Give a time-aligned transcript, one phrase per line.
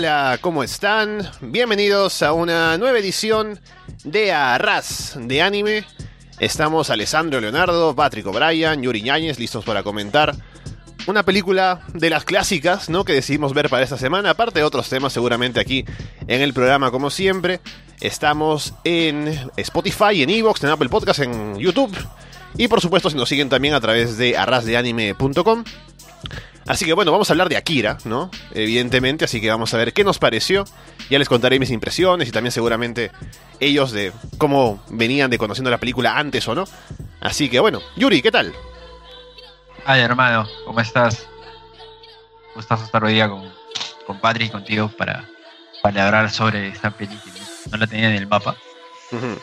[0.00, 1.30] Hola, ¿cómo están?
[1.42, 3.60] Bienvenidos a una nueva edición
[4.02, 5.84] de Arras de Anime.
[6.38, 10.34] Estamos Alessandro Leonardo, Patrick O'Brien, Yuri Ñáñez listos para comentar
[11.06, 13.04] una película de las clásicas, ¿no?
[13.04, 15.84] Que decidimos ver para esta semana, aparte de otros temas seguramente aquí
[16.26, 17.60] en el programa como siempre.
[18.00, 21.94] Estamos en Spotify, en Evox, en Apple Podcast, en YouTube
[22.56, 25.64] y por supuesto si nos siguen también a través de arrasdeanime.com.
[26.66, 28.30] Así que bueno, vamos a hablar de Akira, ¿no?
[28.52, 30.64] Evidentemente, así que vamos a ver qué nos pareció.
[31.08, 33.10] Ya les contaré mis impresiones y también seguramente
[33.58, 36.64] ellos de cómo venían de conociendo la película antes o no.
[37.20, 38.54] Así que bueno, Yuri, ¿qué tal?
[39.84, 41.26] Ay, hermano, ¿cómo estás?
[42.54, 43.50] Gustazo estar hoy día con,
[44.06, 45.28] con Patrick y contigo para,
[45.82, 47.34] para hablar sobre esta película.
[47.70, 48.56] No la tenía en el mapa.
[49.10, 49.40] Pero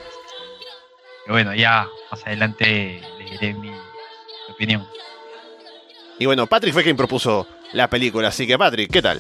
[1.28, 3.72] bueno, ya más adelante le diré mi
[4.50, 4.88] opinión.
[6.20, 9.20] Y bueno, Patrick fue quien propuso la película, así que Patrick, ¿qué tal?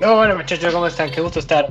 [0.00, 1.10] No, bueno muchachos, ¿cómo están?
[1.10, 1.68] Qué gusto estar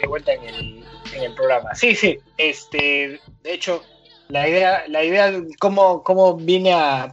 [0.00, 1.74] de vuelta en el, en el programa.
[1.74, 3.82] Sí, sí, este, de hecho,
[4.28, 7.12] la idea, la idea, cómo, cómo vine a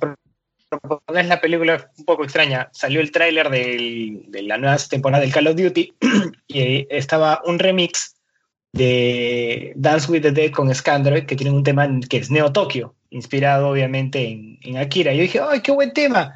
[0.70, 2.70] proponer la película es un poco extraña.
[2.72, 5.94] Salió el tráiler de la nueva temporada del Call of Duty
[6.48, 8.16] y estaba un remix
[8.74, 12.96] de Dance with the Dead con Scandroid, que tiene un tema que es Neo Tokyo,
[13.12, 15.14] inspirado obviamente en, en Akira.
[15.14, 16.36] Yo dije, ¡ay, qué buen tema!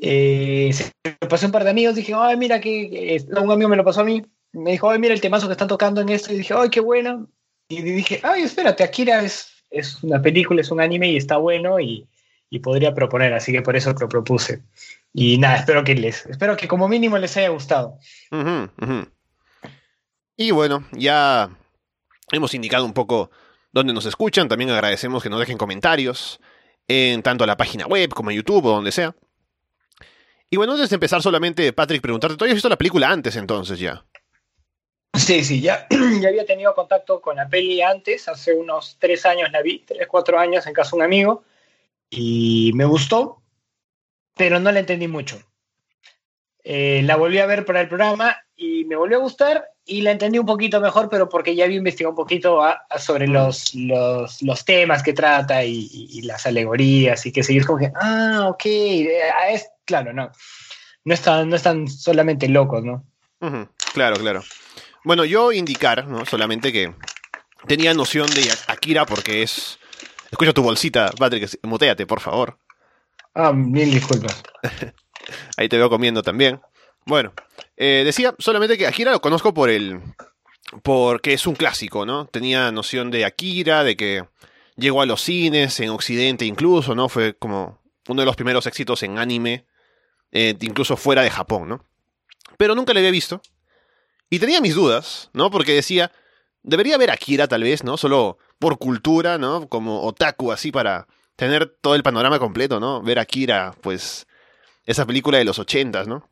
[0.00, 3.76] Eh, se lo pasé un par de amigos, dije, ay, mira que un amigo me
[3.76, 4.22] lo pasó a mí,
[4.52, 6.80] me dijo, ay, mira el temazo que están tocando en esto, y dije, ay, qué
[6.80, 7.28] bueno.
[7.68, 11.80] Y dije, ay, espérate, Akira es, es una película, es un anime y está bueno
[11.80, 12.06] y,
[12.50, 14.62] y podría proponer, así que por eso lo propuse.
[15.12, 17.98] Y nada, espero que les, espero que como mínimo les haya gustado.
[20.36, 21.50] Y bueno, ya
[22.32, 23.30] hemos indicado un poco
[23.72, 26.40] dónde nos escuchan, también agradecemos que nos dejen comentarios
[26.88, 29.14] en tanto la página web como en YouTube o donde sea.
[30.54, 33.76] Y bueno, antes de empezar solamente, Patrick, preguntarte, ¿tú habías visto la película antes entonces
[33.76, 34.04] ya?
[35.12, 35.88] Sí, sí, ya,
[36.20, 40.06] ya había tenido contacto con la peli antes, hace unos tres años la vi, tres,
[40.06, 41.42] cuatro años en casa de un amigo,
[42.08, 43.42] y me gustó,
[44.36, 45.42] pero no la entendí mucho.
[46.66, 50.12] Eh, la volví a ver para el programa y me volvió a gustar y la
[50.12, 52.62] entendí un poquito mejor, pero porque ya había investigado un poquito
[52.98, 57.80] sobre los, los, los temas que trata y, y, las alegorías y que seguir como
[57.80, 60.32] que, ah, ok, es, claro, no.
[61.04, 63.04] No están, no están solamente locos, ¿no?
[63.92, 64.42] Claro, claro.
[65.04, 66.24] Bueno, yo indicar, ¿no?
[66.24, 66.94] Solamente que
[67.66, 69.78] tenía noción de Akira porque es.
[70.30, 72.58] Escucha tu bolsita, Patrick, muteate, por favor.
[73.34, 74.42] Ah, mil disculpas.
[75.56, 76.60] Ahí te veo comiendo también.
[77.06, 77.32] Bueno,
[77.76, 80.00] eh, decía solamente que Akira lo conozco por el.
[80.82, 82.26] porque es un clásico, ¿no?
[82.26, 84.24] Tenía noción de Akira, de que
[84.76, 87.08] llegó a los cines, en Occidente incluso, ¿no?
[87.08, 89.66] Fue como uno de los primeros éxitos en anime
[90.34, 91.84] eh, incluso fuera de Japón, ¿no?
[92.58, 93.40] Pero nunca le había visto.
[94.28, 95.50] Y tenía mis dudas, ¿no?
[95.50, 96.10] Porque decía,
[96.62, 97.96] debería ver Akira tal vez, ¿no?
[97.96, 99.68] Solo por cultura, ¿no?
[99.68, 101.06] Como otaku, así para
[101.36, 103.00] tener todo el panorama completo, ¿no?
[103.00, 104.26] Ver Akira, pues,
[104.86, 106.28] esa película de los ochentas, ¿no?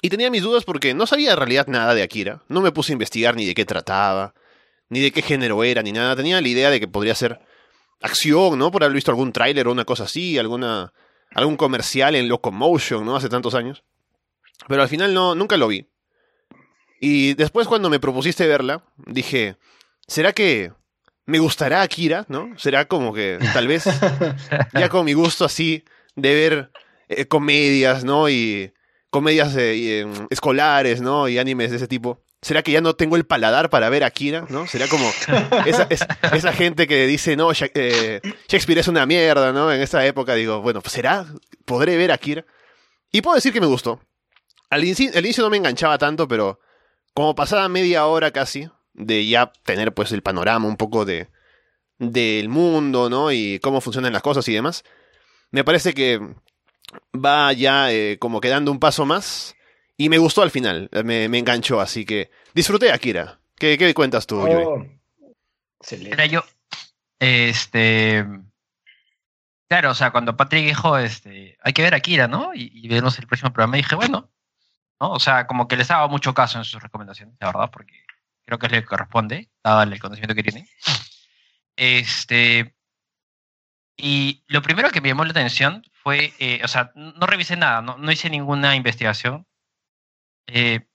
[0.00, 2.42] Y tenía mis dudas porque no sabía en realidad nada de Akira.
[2.48, 4.34] No me puse a investigar ni de qué trataba,
[4.88, 6.16] ni de qué género era, ni nada.
[6.16, 7.40] Tenía la idea de que podría ser
[8.00, 8.72] acción, ¿no?
[8.72, 10.92] Por haber visto algún tráiler o una cosa así, alguna
[11.34, 13.16] algún comercial en Locomotion, ¿no?
[13.16, 13.84] Hace tantos años.
[14.68, 15.88] Pero al final no, nunca lo vi.
[17.00, 19.56] Y después cuando me propusiste verla, dije,
[20.06, 20.72] ¿será que
[21.26, 22.50] me gustará Akira, no?
[22.58, 23.84] Será como que tal vez
[24.72, 25.84] ya con mi gusto así
[26.14, 26.70] de ver
[27.16, 28.28] eh, comedias, ¿no?
[28.28, 28.72] Y
[29.10, 31.28] comedias eh, escolares, ¿no?
[31.28, 32.22] Y animes de ese tipo.
[32.40, 34.46] ¿Será que ya no tengo el paladar para ver Akira?
[34.48, 34.66] ¿No?
[34.66, 35.08] Será como
[35.66, 35.86] esa,
[36.32, 39.72] esa gente que dice, no, eh, Shakespeare es una mierda, ¿no?
[39.72, 41.26] En esa época digo, bueno, pues ¿será?
[41.64, 42.44] ¿Podré ver Akira?
[43.12, 44.00] Y puedo decir que me gustó.
[44.70, 46.58] Al inicio, inicio no me enganchaba tanto, pero
[47.14, 51.28] como pasada media hora casi de ya tener pues el panorama un poco de
[51.98, 53.30] del mundo, ¿no?
[53.30, 54.84] Y cómo funcionan las cosas y demás,
[55.50, 56.20] me parece que
[57.14, 59.56] va ya eh, como quedando un paso más
[59.96, 63.38] y me gustó al final, me, enganchó, así que disfruté Akira.
[63.56, 64.86] ¿Qué, qué cuentas tú, oh,
[65.90, 66.42] Era yo,
[67.20, 68.26] este...
[69.68, 72.52] Claro, o sea, cuando Patrick dijo, este, hay que ver Akira, ¿no?
[72.52, 74.30] Y, y vernos el próximo programa, dije, bueno,
[75.00, 75.12] ¿no?
[75.12, 78.04] O sea, como que les daba mucho caso en sus recomendaciones, la verdad, porque
[78.44, 80.68] creo que es lo que corresponde, dado el conocimiento que tiene.
[81.76, 82.74] Este,
[83.96, 87.82] y lo primero que me llamó la atención fue, eh, o sea, no revisé nada,
[87.82, 89.46] no, no hice ninguna investigación,
[90.46, 90.86] eh,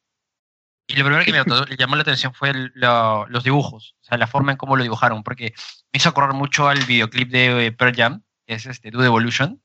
[0.87, 1.43] y lo primero que me
[1.77, 5.53] llamó la atención fue los dibujos, o sea, la forma en cómo lo dibujaron, porque
[5.91, 9.61] me hizo acordar mucho al videoclip de eh, Pearl Jam, que es este Dude Evolution,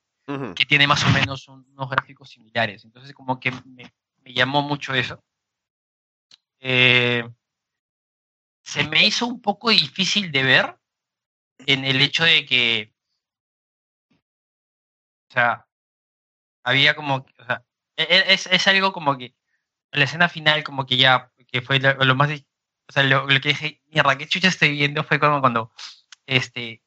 [0.57, 2.85] que tiene más o menos unos gráficos similares.
[2.87, 3.93] Entonces, como que me,
[4.25, 5.23] llamó mucho eso.
[6.61, 7.29] eh,
[8.63, 10.77] se me hizo un poco difícil de ver
[11.67, 12.92] en el hecho de que,
[15.33, 15.67] o sea,
[16.63, 17.65] había como, o sea,
[17.97, 19.35] e, e, es, es algo como que
[19.91, 23.81] la escena final como que ya, que fue lo, más, o sea, lo, que dije,
[23.87, 25.73] mierda, qué chucha estoy viendo fue como cuando,
[26.27, 26.83] este,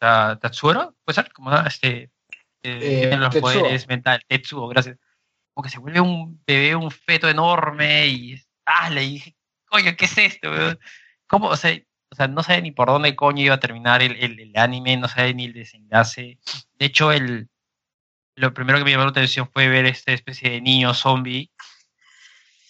[0.00, 2.10] Tatsuoro, puede ser, como este,
[2.64, 4.98] eh, eh los poderes mentales, Tetsuo, gracias,
[5.52, 9.36] como que se vuelve un bebé, un feto enorme y, ah, le dije,
[9.66, 10.50] coño, ¿qué es esto?
[11.28, 11.50] ¿Cómo?
[11.50, 11.72] O sea,
[12.14, 15.08] o sea, no sabe ni por dónde coño iba a terminar el, el, anime, no
[15.08, 16.38] sabe ni el desenlace.
[16.78, 17.48] De hecho, el,
[18.36, 21.50] lo primero que me llamó la atención fue ver esta especie de niño zombie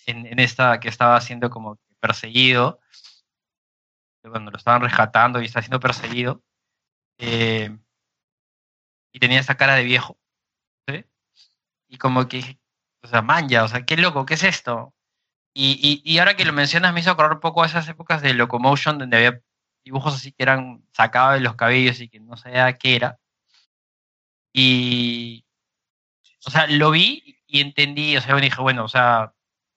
[0.07, 2.81] en, en esta que estaba siendo como perseguido,
[4.23, 6.43] cuando lo estaban rescatando y está siendo perseguido.
[7.19, 7.77] Eh,
[9.13, 10.19] y tenía esa cara de viejo.
[11.87, 12.59] Y como que,
[13.03, 14.95] o sea, manja, o sea, qué loco, ¿qué es esto?
[15.57, 18.35] Y, y, ahora que lo mencionas me hizo acordar un poco a esas épocas de
[18.35, 19.41] Locomotion donde había
[19.85, 23.19] dibujos así que eran sacados de los cabellos y que no sabía qué era.
[24.53, 25.45] Y,
[26.45, 29.33] o sea, lo vi y entendí, o sea, dije, bueno, o sea,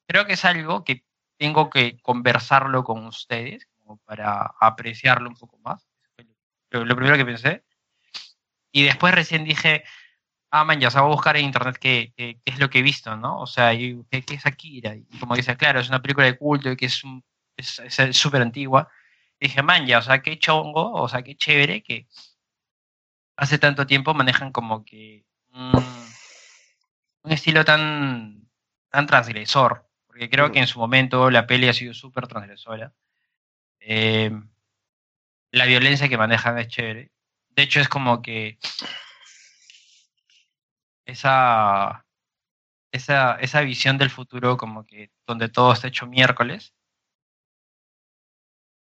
[0.07, 1.03] creo que es algo que
[1.37, 5.87] tengo que conversarlo con ustedes como para apreciarlo un poco más.
[6.71, 7.63] Lo, lo primero que pensé.
[8.71, 9.83] Y después recién dije,
[10.51, 12.79] ah, man, ya, o sea, voy a buscar en internet qué, qué, es lo que
[12.79, 13.39] he visto, ¿no?
[13.39, 14.95] O sea, ¿qué, qué es Akira?
[14.95, 17.03] Y como dice, claro, es una película de culto y que es
[18.11, 18.89] súper antigua.
[19.39, 22.07] Y dije, man, ya, o sea, qué chongo, o sea, qué chévere que
[23.35, 25.83] hace tanto tiempo manejan como que un,
[27.25, 28.49] estilo tan,
[28.89, 29.87] tan transgresor.
[30.07, 32.93] Porque creo que en su momento la peli ha sido súper transgresora.
[33.79, 34.31] Eh,
[35.51, 37.11] la violencia que manejan es chévere.
[37.49, 38.57] De hecho, es como que
[41.07, 42.05] esa,
[42.91, 46.73] esa, esa visión del futuro como que donde todo está hecho miércoles.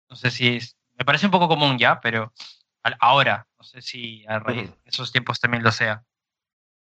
[0.09, 2.33] No sé si es, me parece un poco común ya, pero
[3.01, 6.05] ahora, no sé si a raíz de esos tiempos también lo sea.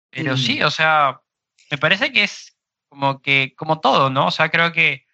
[0.09, 1.21] Pero sí, o sea,
[1.69, 4.27] me parece que es como que, como todo, ¿no?
[4.27, 5.05] O sea, creo que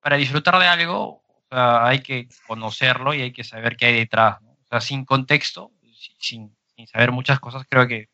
[0.00, 4.50] para disfrutar de algo, hay que conocerlo y hay que saber qué hay detrás, ¿no?
[4.52, 5.72] O sea, sin contexto,
[6.18, 8.10] sin, sin saber muchas cosas, creo que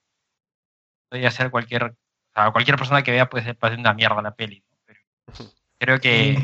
[1.12, 1.94] podría ser cualquier, o
[2.34, 4.64] sea, cualquier persona que vea puede ser una mierda la peli.
[4.86, 5.00] Pero
[5.78, 6.38] creo que...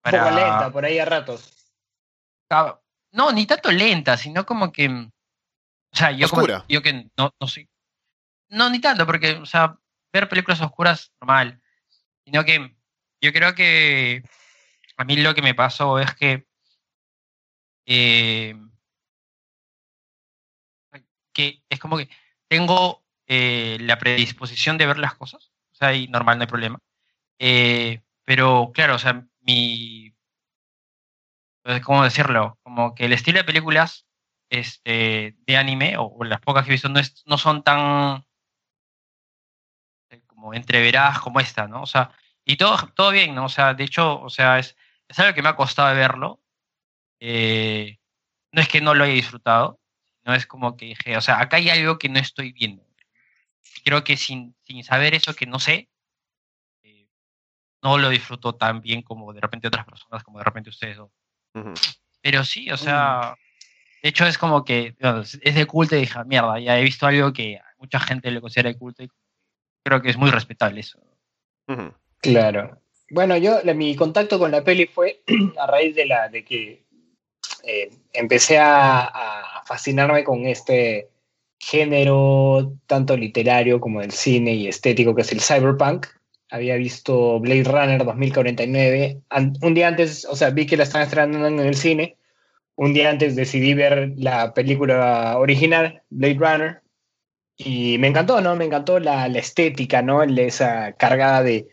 [0.00, 0.24] Para...
[0.24, 1.70] Un poco lenta, por ahí a ratos.
[3.12, 4.88] No, ni tanto lenta, sino como que...
[4.88, 6.26] O sea, yo,
[6.68, 7.68] yo que no, no soy...
[8.48, 9.78] No, ni tanto, porque, o sea,
[10.12, 11.60] ver películas oscuras, normal.
[12.24, 12.76] Sino que
[13.20, 14.24] yo creo que
[14.96, 16.44] a mí lo que me pasó es que
[17.86, 18.56] eh,
[21.32, 22.08] que es como que
[22.48, 26.78] tengo eh, la predisposición de ver las cosas, o sea, y normal, no hay problema.
[27.38, 30.14] Eh, pero claro, o sea, mi...
[31.84, 32.58] ¿Cómo decirlo?
[32.62, 34.06] Como que el estilo de películas
[34.50, 38.24] este, de anime, o, las pocas que he visto, no, no son tan
[40.10, 41.82] eh, como entreveradas como esta, ¿no?
[41.82, 42.12] O sea,
[42.44, 43.46] y todo, todo bien, ¿no?
[43.46, 44.76] O sea, de hecho, o sea, es,
[45.08, 46.40] es algo que me ha costado verlo.
[47.20, 49.80] no es que no lo haya disfrutado,
[50.24, 52.85] no es como que dije, o sea, acá hay algo que no estoy viendo
[53.82, 55.88] creo que sin, sin saber eso que no sé,
[56.82, 57.08] eh,
[57.82, 61.10] no lo disfruto tan bien como de repente otras personas, como de repente ustedes dos.
[62.20, 63.34] Pero sí, o sea,
[64.02, 64.94] de hecho es como que
[65.40, 68.68] es de culto y dije, mierda, ya he visto algo que mucha gente le considera
[68.68, 69.08] de culto y
[69.84, 71.00] creo que es muy respetable eso.
[72.20, 72.80] Claro.
[73.10, 75.22] Bueno, yo mi contacto con la peli fue
[75.58, 76.84] a raíz de la de que
[77.62, 81.08] eh, empecé a, a, fascinarme con este
[81.58, 86.06] género tanto literario como del cine y estético que es el cyberpunk.
[86.50, 89.20] Había visto Blade Runner 2049.
[89.62, 92.16] Un día antes, o sea, vi que la estaban estrenando en el cine.
[92.76, 96.82] Un día antes decidí ver la película original, Blade Runner.
[97.56, 98.54] Y me encantó, ¿no?
[98.54, 100.22] Me encantó la, estética, ¿no?
[100.22, 101.66] Esa cargada de,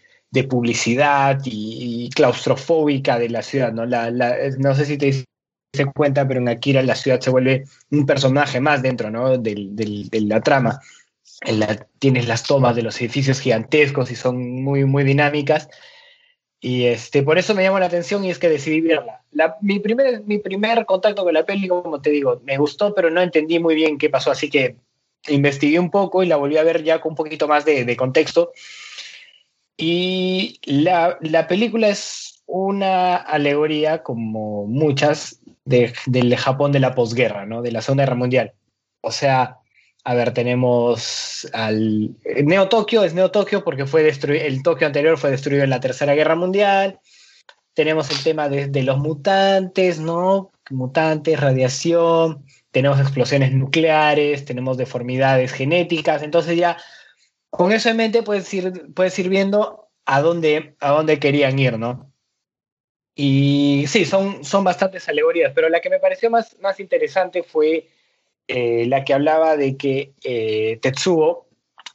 [0.49, 3.85] publicidad y, claustrofóbica de la ciudad, ¿no?
[3.85, 4.09] La,
[4.57, 5.25] no sé si te
[5.73, 9.37] se cuenta, pero en Akira la ciudad se vuelve un personaje más dentro ¿no?
[9.37, 10.79] de la trama.
[11.97, 15.67] tienes las tomas de los edificios gigantescos y son muy, muy dinámicas.
[16.61, 19.21] Y este, por eso me llamó la atención y es que decidí verla.
[19.61, 23.21] mi, primer, mi primer contacto con la peli, como te digo, me gustó, pero no
[23.21, 24.77] entendí muy bien qué pasó, así que
[25.27, 27.97] investigué un poco y la volví a ver ya con un poquito más de, de
[27.97, 28.53] contexto.
[29.75, 37.61] Y la, la película es una alegoría, como muchas, del Japón de la posguerra, ¿no?
[37.61, 38.53] De la Segunda Guerra Mundial.
[39.01, 39.59] O sea,
[40.05, 45.17] a ver, tenemos al Neo Tokio, es Neo Tokio porque fue destruido, el Tokio anterior
[45.17, 46.99] fue destruido en la Tercera Guerra Mundial.
[47.73, 50.51] tenemos el tema de, los mutantes, ¿no?
[50.69, 56.77] Mutantes, radiación, tenemos explosiones nucleares, tenemos deformidades genéticas, entonces ya
[57.49, 61.79] con eso en mente puedes ir, puedes ir viendo a dónde, a dónde querían ir,
[61.79, 62.12] ¿no?
[63.15, 67.87] Y sí, son, son bastantes alegorías, pero la que me pareció más, más interesante fue
[68.47, 71.47] eh, la que hablaba de que eh, Tetsuo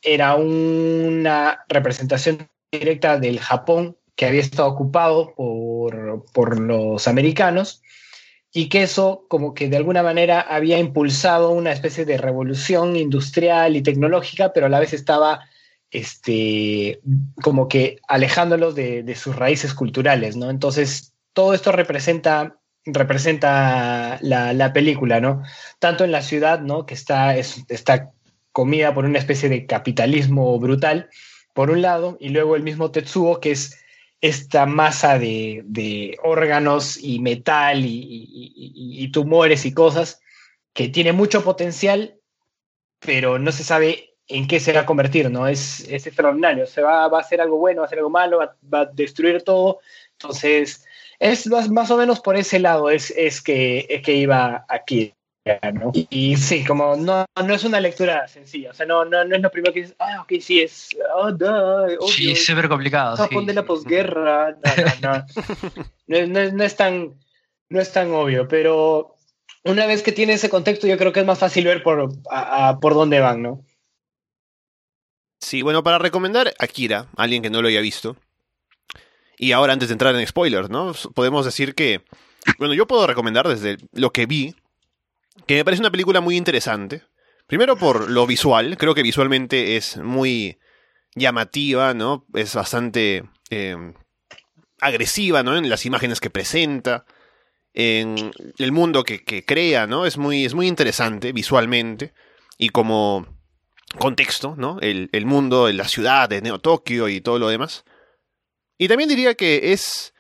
[0.03, 7.83] era una representación directa del Japón que había estado ocupado por, por los americanos
[8.53, 13.77] y que eso como que de alguna manera había impulsado una especie de revolución industrial
[13.77, 15.41] y tecnológica, pero a la vez estaba
[15.91, 17.01] este,
[17.43, 20.51] como que alejándolos de, de sus raíces culturales, ¿no?
[20.51, 25.43] Entonces, todo esto representa representa la, la, película, ¿no?
[25.79, 26.87] Tanto en la ciudad, ¿no?
[26.87, 28.13] Que está, está
[28.53, 31.11] comida por una especie de capitalismo brutal,
[31.55, 33.79] por un lado, y luego el mismo Tetsuo, que es
[34.21, 40.21] esta masa de, de órganos y metal y, y, tumores y cosas
[40.73, 42.19] que tiene mucho potencial,
[42.99, 45.49] pero no se sabe en qué se va a convertir, ¿no?
[45.49, 48.39] Es, es extraordinario, se va, va, a hacer algo bueno, va a hacer algo malo,
[48.39, 49.81] va, va a destruir todo,
[50.13, 50.85] entonces
[51.19, 55.15] es más, o menos por ese lado es, es, que, es que iba aquí.
[55.73, 55.93] ¿no?
[55.95, 59.41] Y, sí, como no, no es una lectura sencilla, o sea, no, no, no es
[59.41, 63.17] lo primero que dices, ah, ok, sí, es, oh, sí, es súper complicado.
[63.17, 64.59] Japón de la posguerra,
[65.03, 65.25] no,
[66.07, 67.15] no, no, no, es tan,
[67.71, 69.17] no es tan obvio, pero
[69.65, 72.11] una vez que tiene ese contexto, yo creo que es más fácil ver por,
[72.81, 73.65] por dónde van, ¿no?
[75.41, 78.17] Sí, bueno, para recomendar Akira, alguien que no lo haya visto,
[79.39, 80.93] y ahora, antes de entrar en spoilers, ¿no?
[81.15, 82.03] Podemos decir que.
[82.59, 84.55] Bueno, yo puedo recomendar desde lo que vi,
[85.47, 87.03] que me parece una película muy interesante.
[87.47, 90.59] Primero por lo visual, creo que visualmente es muy
[91.15, 92.27] llamativa, ¿no?
[92.35, 93.95] Es bastante em,
[94.81, 95.57] agresiva, ¿no?
[95.57, 97.05] En las imágenes que presenta,
[97.75, 100.05] en el mundo que, que, crea, ¿no?
[100.05, 102.13] Es muy, es muy interesante visualmente
[102.59, 103.27] y como
[103.97, 104.79] contexto, ¿no?
[104.81, 107.85] El, el mundo, la ciudad de Neo Tokio y todo lo demás.
[108.77, 110.15] Y también diría que es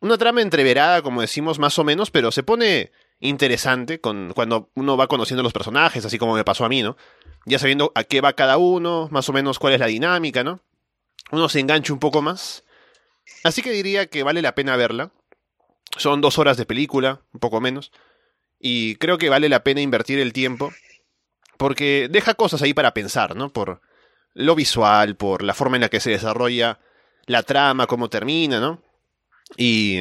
[0.00, 2.90] una trama entreverada, como decimos, más o menos, pero se pone
[3.20, 6.96] interesante con, cuando uno va conociendo los personajes, así como me pasó a mí, ¿no?
[7.46, 10.60] Ya sabiendo a qué va cada uno, más o menos cuál es la dinámica, ¿no?
[11.30, 12.64] Uno se engancha un poco más.
[13.44, 15.12] Así que diría que vale la pena verla.
[15.96, 17.92] Son dos horas de película, un poco menos.
[18.58, 20.72] Y creo que vale la pena invertir el tiempo.
[21.62, 23.52] Porque deja cosas ahí para pensar, ¿no?
[23.52, 23.80] Por
[24.34, 26.80] lo visual, por la forma en la que se desarrolla
[27.26, 28.82] la trama, cómo termina, ¿no?
[29.56, 30.00] Y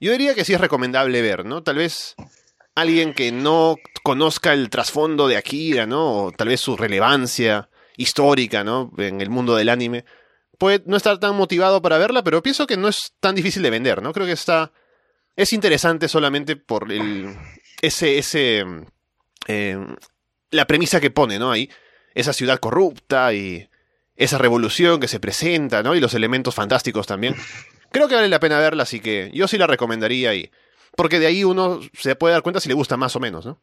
[0.00, 1.62] yo diría que sí es recomendable ver, ¿no?
[1.62, 2.14] Tal vez
[2.74, 6.24] alguien que no conozca el trasfondo de Akira, ¿no?
[6.24, 7.68] O tal vez su relevancia
[7.98, 8.90] histórica, ¿no?
[8.96, 10.06] En el mundo del anime,
[10.58, 13.68] puede no estar tan motivado para verla, pero pienso que no es tan difícil de
[13.68, 14.14] vender, ¿no?
[14.14, 14.72] Creo que está...
[15.36, 17.36] Es interesante solamente por el...
[17.82, 18.16] ese...
[18.16, 18.64] ese
[19.48, 19.76] eh,
[20.54, 21.50] la premisa que pone, ¿no?
[21.50, 21.68] Ahí.
[22.14, 23.68] Esa ciudad corrupta y
[24.16, 25.94] esa revolución que se presenta, ¿no?
[25.96, 27.34] Y los elementos fantásticos también.
[27.90, 30.50] Creo que vale la pena verla, así que yo sí la recomendaría y
[30.96, 33.60] porque de ahí uno se puede dar cuenta si le gusta más o menos, ¿no?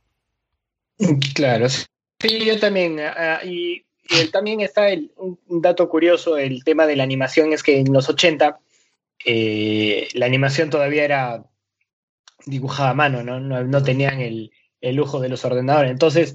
[1.34, 3.00] Claro, sí, yo también.
[3.00, 3.86] Ah, ah, y,
[4.32, 8.10] también está el, un, dato curioso, el tema de la animación, es que en los
[8.10, 8.60] 80
[9.26, 11.46] eh, la animación todavía era
[12.46, 13.40] dibujada a mano, ¿no?
[13.40, 15.92] No, no tenían el, el lujo de los ordenadores.
[15.92, 16.34] Entonces,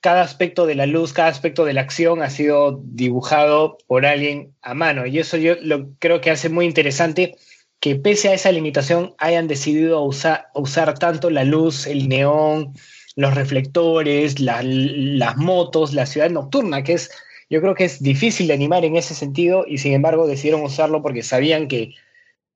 [0.00, 4.54] cada aspecto de la luz, cada aspecto de la acción ha sido dibujado por alguien
[4.62, 5.06] a mano.
[5.06, 7.36] Y eso yo lo creo que hace muy interesante
[7.80, 12.74] que pese a esa limitación hayan decidido usar, usar tanto la luz, el neón,
[13.16, 17.10] los reflectores, las motos, la ciudad nocturna, que es,
[17.48, 21.02] yo creo que es difícil de animar en ese sentido y sin embargo decidieron usarlo
[21.02, 21.94] porque sabían que,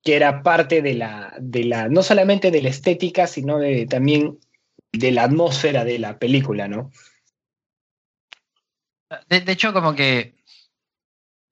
[0.02, 4.38] que era parte de la, de la, no solamente de la estética, sino de, también
[4.92, 6.90] de la atmósfera de la película, ¿no?
[9.28, 10.36] De, hecho, como que.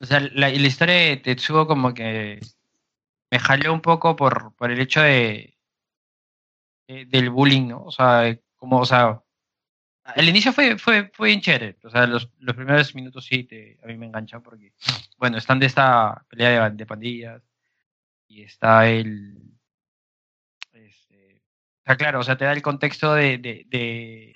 [0.00, 2.40] O sea, la, historia de Tetsuo, como que.
[3.31, 5.57] Me jaló un poco por, por el hecho de,
[6.87, 7.85] del bullying, ¿no?
[7.85, 9.23] O sea, como, o sea.
[10.16, 11.78] El inicio fue, fue, fue bien chévere.
[11.85, 14.73] O sea, los, los primeros minutos sí te, a mí me enganchan porque,
[15.16, 17.42] bueno, están de esta pelea de, pandillas
[18.28, 19.38] y está el.
[20.73, 21.40] Este,
[21.85, 24.35] sea, claro, o sea, te da el contexto de, de, de,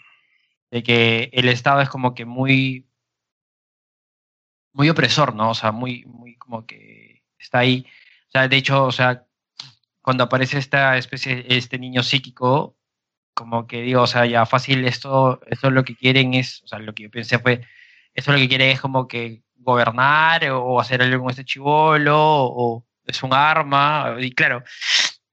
[0.70, 2.86] de que el Estado es como que muy
[4.76, 5.50] muy opresor, ¿no?
[5.50, 7.86] O sea, muy, muy como que está ahí.
[8.28, 9.24] O sea, de hecho, o sea,
[10.02, 12.76] cuando aparece esta especie, este niño psíquico,
[13.34, 16.78] como que digo, o sea, ya fácil, esto, esto lo que quieren es, o sea,
[16.78, 17.62] lo que yo pensé fue,
[18.14, 22.86] esto lo que quieren es como que gobernar o hacer algo con este chivolo, o
[23.06, 24.62] es un arma, y claro,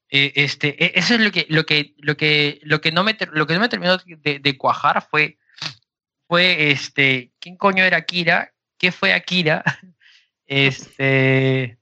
[0.10, 3.18] eh, este, e, eso es lo que, lo que, lo que, lo que no me,
[3.34, 5.38] lo que no me terminó de, cuajar fue,
[6.28, 8.53] fue este, ¿quién coño era Akira?
[8.84, 9.64] ¿Qué fue Akira?
[10.46, 11.80] Este,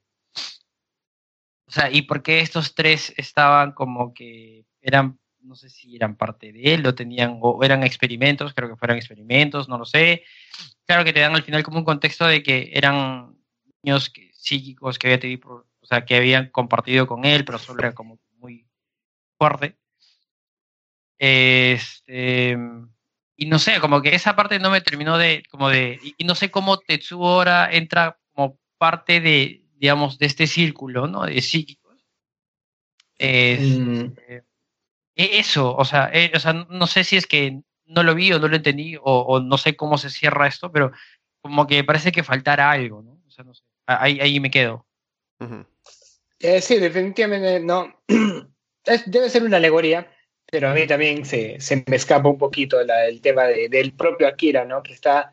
[1.66, 6.14] o sea, ¿y por qué estos tres estaban como que eran, no sé si eran
[6.16, 10.22] parte de él o tenían, o eran experimentos, creo que fueran experimentos, no lo sé.
[10.86, 13.36] Claro que te dan al final como un contexto de que eran
[13.82, 17.94] niños psíquicos que había tenido o sea, que habían compartido con él, pero solo era
[17.94, 18.68] como muy
[19.36, 19.76] fuerte.
[21.18, 22.56] Este,
[23.42, 26.36] y no sé, como que esa parte no me terminó de, como de, y no
[26.36, 31.24] sé cómo Tetsuo ahora entra como parte de, digamos, de este círculo, ¿no?
[31.24, 31.96] De psíquicos.
[33.18, 33.18] Mm.
[33.18, 34.44] Este,
[35.16, 38.32] e, eso, o sea, eh, o sea, no sé si es que no lo vi
[38.32, 40.92] o no lo entendí o, no sé cómo se cierra esto, pero
[41.40, 43.20] como que parece que faltara algo, ¿no?
[43.26, 44.86] O sea, no sé, ahí, ahí me quedo.
[46.38, 47.92] Eh, sí, definitivamente no.
[49.06, 50.08] debe ser una alegoría,
[50.52, 54.66] pero a mí también se, se me escapa un poquito el tema del propio Akira,
[54.66, 54.82] ¿no?
[54.82, 55.32] Que está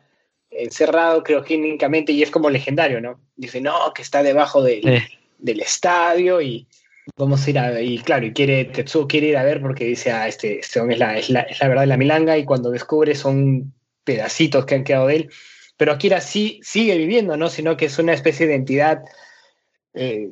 [0.50, 3.20] encerrado criogénicamente y es como legendario, ¿no?
[3.36, 6.66] Dice, no, que está debajo del estadio y
[7.18, 10.10] vamos a ir a y claro, y quiere, Tetsuo quiere ir a ver porque dice,
[10.10, 12.70] ah, este, este es, la, es, la, es la verdad de la milanga y cuando
[12.70, 15.30] descubre son pedacitos que han quedado de él,
[15.76, 17.50] pero Akira sí sigue viviendo, ¿no?
[17.50, 19.02] Sino que es una especie de entidad
[19.92, 20.30] eh,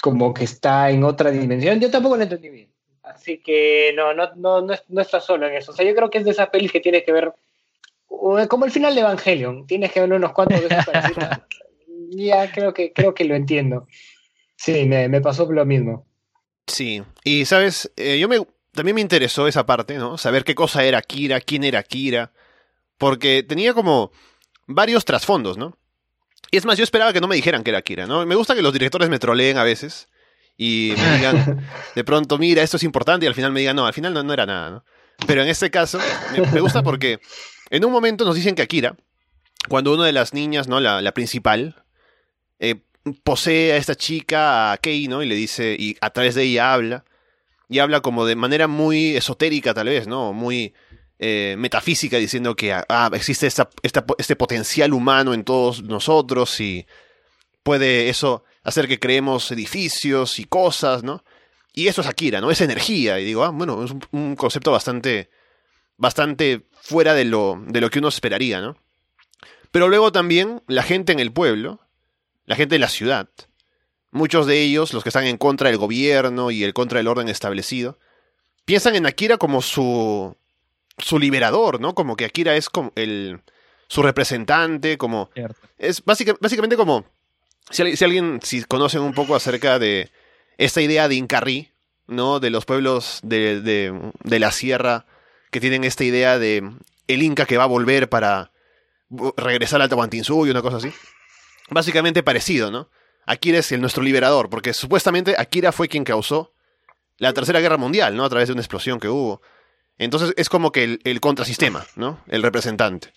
[0.00, 1.80] como que está en otra dimensión.
[1.80, 2.77] Yo tampoco lo entendí bien.
[3.14, 5.72] Así que no, no, no, no, está solo en eso.
[5.72, 7.32] O sea, yo creo que es de esas pelis que tiene que ver
[8.06, 9.66] como el final de Evangelion.
[9.66, 11.46] Tienes que ver unos cuantos veces para
[12.10, 13.86] Ya, creo que, creo que lo entiendo.
[14.56, 16.06] Sí, me, me pasó lo mismo.
[16.66, 18.40] Sí, y sabes, eh, yo me
[18.72, 20.18] también me interesó esa parte, ¿no?
[20.18, 22.30] Saber qué cosa era Kira, quién era Kira,
[22.96, 24.12] porque tenía como
[24.66, 25.76] varios trasfondos, ¿no?
[26.50, 28.24] Y es más, yo esperaba que no me dijeran que era Kira, ¿no?
[28.24, 30.08] Me gusta que los directores me troleen a veces
[30.58, 33.86] y me digan, de pronto, mira, esto es importante, y al final me digan, no,
[33.86, 34.84] al final no, no era nada, ¿no?
[35.26, 35.98] Pero en este caso,
[36.52, 37.20] me, gusta porque
[37.70, 38.96] en un momento nos dicen que Akira,
[39.68, 40.80] cuando una de las niñas, ¿no?
[40.80, 41.84] La, la principal,
[42.58, 42.82] eh,
[43.24, 45.22] posee a esta chica, a Kei, ¿no?
[45.22, 47.04] Y le dice, y a través de ella habla,
[47.68, 50.32] y habla como de manera muy esotérica, tal vez, ¿no?
[50.32, 50.74] Muy
[51.18, 56.86] eh, metafísica, diciendo que ah, existe este potencial humano en todos nosotros y
[57.62, 61.24] puede eso hacer que creemos edificios y cosas, ¿no?
[61.72, 62.50] Y eso es Akira, ¿no?
[62.50, 63.20] Es energía.
[63.20, 65.30] Y digo, ah, bueno, es un, concepto bastante,
[65.96, 68.76] bastante fuera de lo, de lo que uno esperaría, ¿no?
[69.70, 71.80] Pero luego también la gente en el pueblo,
[72.46, 73.28] la gente de la ciudad,
[74.10, 77.28] muchos de ellos, los que están en contra del gobierno y el contra del orden
[77.28, 77.98] establecido,
[78.64, 80.36] piensan en Akira como su,
[80.98, 81.94] su liberador, ¿no?
[81.94, 83.40] Como que Akira es como el,
[83.88, 85.30] su representante, como...
[85.78, 87.04] Es básicamente como...
[87.70, 90.10] Si, si, alguien, si conocen un poco acerca de
[90.56, 91.70] esta idea de Incarrí,
[92.06, 92.40] ¿no?
[92.40, 95.06] De los pueblos de, de, la sierra
[95.50, 96.68] que tienen esta idea de
[97.06, 98.50] el Inca que va a volver para
[99.36, 100.92] regresar al Tahuantinsuyo y una cosa así.
[101.70, 102.90] Básicamente parecido, ¿no?
[103.26, 106.54] Akira es el nuestro liberador, porque supuestamente Akira fue quien causó
[107.18, 108.24] la Tercera Guerra Mundial, ¿no?
[108.24, 109.42] A través de una explosión que hubo.
[109.98, 112.20] Entonces es como que el, contrasistema, ¿no?
[112.28, 113.12] El representante.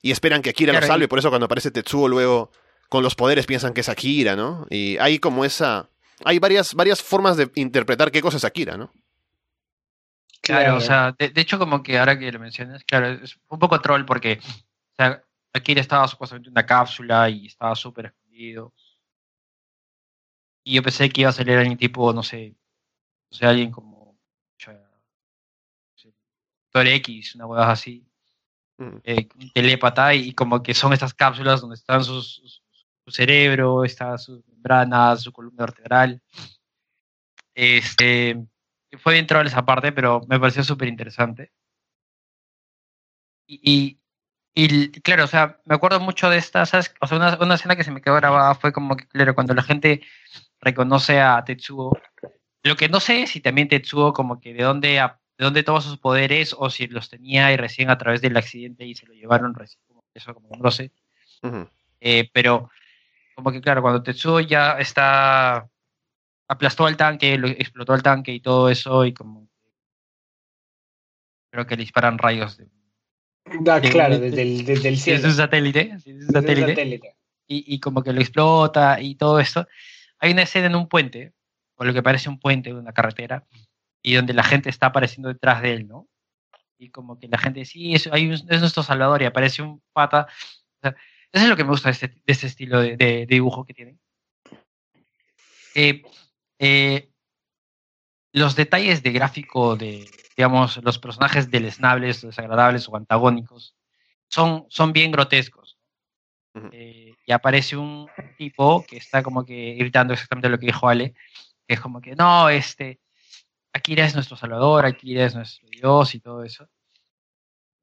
[0.00, 2.50] Y esperan que Akira lo salve, por eso cuando aparece Tetsuo luego
[2.92, 4.66] con los poderes piensan que es Akira, ¿no?
[4.68, 5.88] Y hay como esa...
[6.26, 8.92] Hay varias, varias formas de interpretar qué cosa es Akira, ¿no?
[10.42, 13.80] Claro, o sea, de, hecho como que ahora que lo mencionas, claro, es un poco
[13.80, 15.24] troll porque o sea,
[15.54, 18.74] Akira estaba supuestamente en una cápsula y estaba súper escondido.
[20.62, 22.54] Y yo pensé que iba a salir alguien tipo, no sé,
[23.30, 24.18] o sea, alguien como
[26.74, 28.06] X, una hueá así,
[28.76, 28.96] mm.
[29.02, 32.61] eh, telépata, y como que son estas cápsulas donde están sus,
[33.04, 36.20] su cerebro, está sus membranas, su columna vertebral.
[37.54, 38.42] Este,
[38.98, 41.52] fue bien troll esa parte, pero me pareció súper interesante.
[43.46, 43.98] Y,
[44.54, 46.94] y, claro, o sea, me acuerdo mucho de esta, ¿sabes?
[47.00, 49.54] O sea, una, una, escena que se me quedó grabada fue como que, claro, cuando
[49.54, 50.02] la gente
[50.60, 51.98] reconoce a Tetsuo,
[52.62, 54.88] lo que no sé es si también Tetsuo como que de dónde
[55.38, 58.84] de dónde tomó sus poderes o si los tenía y recién a través del accidente
[58.86, 59.82] y se lo llevaron recién.
[60.14, 60.92] Eso como no lo sé.
[62.00, 62.70] Eh, pero
[63.34, 65.68] como que claro, cuando Tetsuo ya está
[66.48, 69.48] aplastó al tanque, lo, explotó el tanque y todo eso y como
[71.50, 72.68] creo que le disparan rayos de,
[73.70, 75.18] ah, claro, desde el, desde el cielo.
[75.18, 75.90] Desde un satélite.
[75.94, 77.16] Desde un satélite.
[77.46, 79.66] Y, y, como que lo explota y todo esto.
[80.18, 81.34] Hay una escena en un puente,
[81.74, 83.44] o lo que parece un puente de una carretera,
[84.02, 86.08] y donde la gente está apareciendo detrás de él, ¿no?
[86.78, 90.26] Y como que la gente, sí, es, hay es nuestro Salvador y aparece un pata.
[91.32, 93.98] Eso es lo que me gusta de este, de este estilo de, dibujo que tienen.
[95.74, 96.02] Eh,
[96.58, 97.10] eh,
[98.32, 103.74] los detalles de gráfico de, digamos, los personajes deleznables, desagradables o antagónicos
[104.28, 105.78] son, son bien grotescos.
[106.72, 111.14] Eh, y aparece un tipo que está como que gritando exactamente lo que dijo Ale,
[111.66, 113.00] que es como que, no, este,
[113.72, 116.68] Akira es nuestro salvador, Akira es nuestro Dios y todo eso.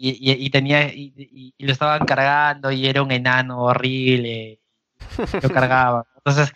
[0.02, 4.62] Y, tenía, y, lo estaban cargando y era un enano horrible,
[5.44, 6.08] lo cargaba.
[6.16, 6.54] Entonces,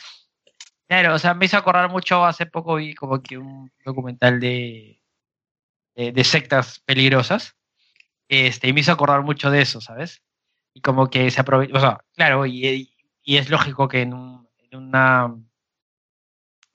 [0.88, 5.01] claro, o sea, me hizo acordar mucho, hace poco vi como que un documental de,
[5.93, 7.58] de, sectas peligrosas,
[8.29, 10.23] este, y me hizo acordar mucho de eso, ¿sabes?
[10.73, 14.13] Y como que se aprovecha, o sea, claro, y, es lógico que en,
[14.71, 15.36] en una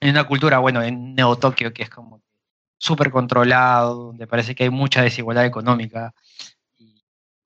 [0.01, 2.23] en una cultura, bueno, en Neo Tokio, que es como
[2.79, 6.58] súper controlado, donde parece que hay mucha desigualdad económica y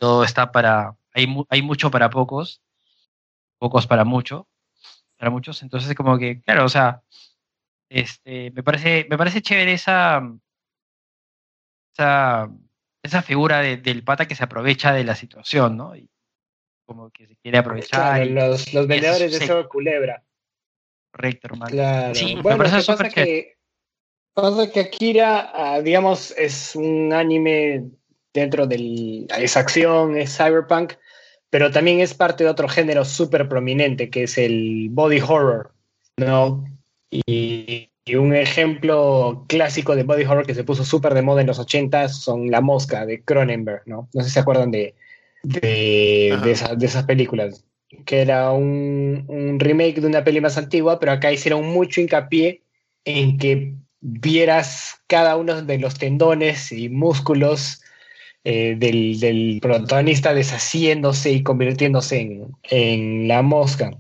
[0.03, 2.61] todo está para, hay, hay mucho para pocos,
[3.59, 4.49] pocos para mucho,
[5.17, 7.03] para muchos, entonces como que, claro, o sea,
[7.89, 10.29] este, me parece, me parece chévere esa,
[11.95, 12.51] esa,
[13.01, 15.95] esa figura del pata que se aprovecha de la situación, ¿no?
[15.95, 16.11] Y
[16.85, 18.27] como que se quiere aprovechar.
[18.27, 20.25] los, los vendedores de esa culebra.
[21.13, 21.71] Correcto, hermano.
[21.71, 22.15] Claro.
[22.17, 23.57] Sí, bueno, me parece pasa que,
[24.35, 27.93] pasa que Akira, ah, digamos, es un anime
[28.35, 29.27] dentro del.
[29.39, 30.95] es acción, es cyberpunk,
[31.51, 35.73] pero también es parte de otro género súper prominente que es el body horror,
[36.17, 36.65] ¿no?
[37.11, 41.61] Y, un ejemplo clásico de body horror que se puso súper de moda en los
[41.61, 44.09] 80 son La Mosca de Cronenberg, ¿no?
[44.13, 44.97] No sé si se acuerdan de,
[45.45, 46.37] de,
[46.77, 47.65] de esas películas
[48.05, 52.63] que era un, remake de una peli más antigua, pero acá hicieron mucho hincapié
[53.05, 57.82] en que vieras cada uno de los tendones y músculos
[58.45, 63.91] eh, del, protagonista deshaciéndose y convirtiéndose en, la mosca.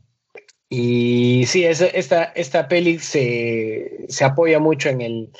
[0.68, 5.30] Y sí, esta, esta peli se, apoya mucho en el,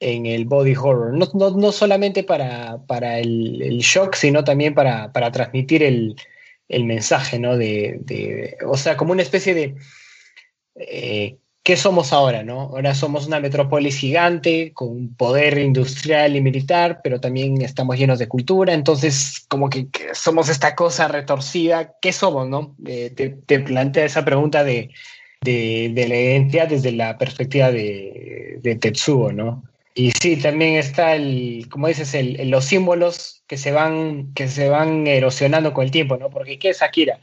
[0.00, 6.14] en el body horror, no, solamente para, para el, shock, sino también para transmitir el,
[6.68, 7.56] el mensaje, ¿no?
[7.56, 9.74] De, o sea, como una especie de...
[10.76, 12.60] Eh, ¿Qué somos ahora, no?
[12.62, 18.26] Ahora somos una metrópolis gigante con poder industrial y militar, pero también estamos llenos de
[18.26, 21.92] cultura, entonces como que, somos esta cosa retorcida.
[22.00, 22.74] ¿Qué somos, no?
[22.82, 24.88] te, te, plantea esa pregunta de,
[25.42, 29.62] de, la identidad desde la perspectiva de, de Tetsuo, ¿no?
[29.94, 34.70] Y sí, también está el, como dices, el, los símbolos que se van, que se
[34.70, 36.30] van erosionando con el tiempo, ¿no?
[36.30, 37.20] Porque ¿qué es Akira?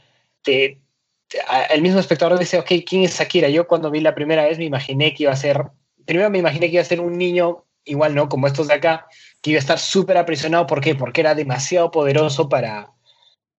[1.70, 3.48] El mismo espectador dice, ok, ¿quién es Akira?
[3.48, 5.64] Yo cuando vi la primera vez me imaginé que iba a ser,
[6.04, 8.28] primero me imaginé que iba a ser un niño igual, ¿no?
[8.28, 9.06] Como estos de acá,
[9.42, 10.66] que iba a estar súper aprisionado.
[10.66, 10.94] ¿Por qué?
[10.94, 12.92] Porque era demasiado poderoso para,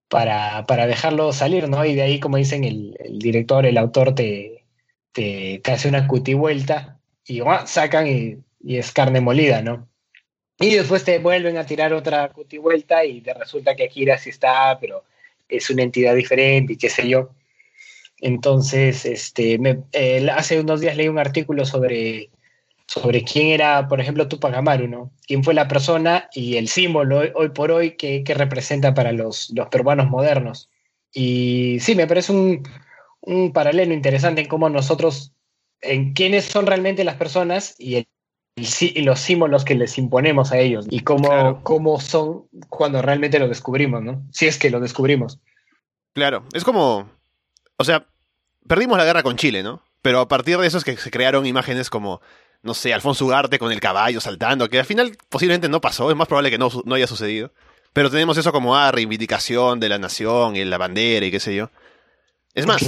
[0.08, 1.84] para, para dejarlo salir, ¿no?
[1.84, 4.64] Y de ahí, como dicen, el, director, el autor te,
[5.12, 9.88] te, te hace una cutivuelta y sacan y y es carne molida, ¿no?
[10.58, 14.30] Y después te vuelven a tirar otra cuti vuelta y te resulta que Akira sí
[14.30, 15.04] está, pero
[15.48, 17.30] es una entidad diferente y qué sé yo.
[18.20, 19.80] Entonces, este, me,
[20.32, 22.30] hace unos días leí un artículo sobre,
[22.86, 25.10] sobre quién era, por ejemplo, Tupac Amaru, ¿no?
[25.26, 29.50] Quién fue la persona y el símbolo hoy, por hoy que, que, representa para los,
[29.54, 30.68] los peruanos modernos.
[31.12, 32.62] Y sí, me parece un,
[33.20, 35.32] un paralelo interesante en cómo nosotros,
[35.80, 38.08] en quiénes son realmente las personas y el
[38.58, 43.48] y los símbolos que les imponemos a ellos y cómo, cómo son cuando realmente lo
[43.48, 44.22] descubrimos, ¿no?
[44.32, 45.38] Si es que lo descubrimos.
[46.14, 47.08] Claro, es como,
[47.78, 48.06] o sea,
[48.66, 49.82] perdimos la guerra con Chile, ¿no?
[50.02, 52.20] Pero a partir de eso es que se crearon imágenes como,
[52.62, 56.16] no sé, Alfonso Ugarte con el caballo saltando, que al final posiblemente no pasó, es
[56.16, 57.52] más probable que no, no haya sucedido.
[57.92, 61.54] Pero tenemos eso como ah, reivindicación de la nación y la bandera y qué sé
[61.54, 61.70] yo.
[62.54, 62.82] Es más,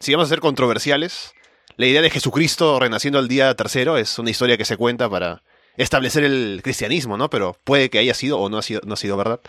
[0.00, 1.34] si vamos a ser controversiales,
[1.76, 5.42] la idea de Jesucristo renaciendo al día tercero es una historia que se cuenta para
[5.76, 7.30] establecer el cristianismo, ¿no?
[7.30, 9.40] Pero puede que haya sido o no ha sido, no ha sido verdad.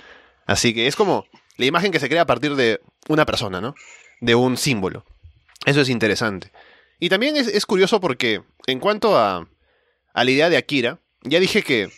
[0.46, 1.26] Así que es como
[1.58, 3.76] la imagen que se crea a partir de una persona, ¿no?
[4.26, 5.06] De un símbolo.
[5.66, 6.52] Eso es interesante.
[7.00, 9.48] Y también es, curioso porque en cuanto a,
[10.14, 11.92] a la idea de Akira, ya dije que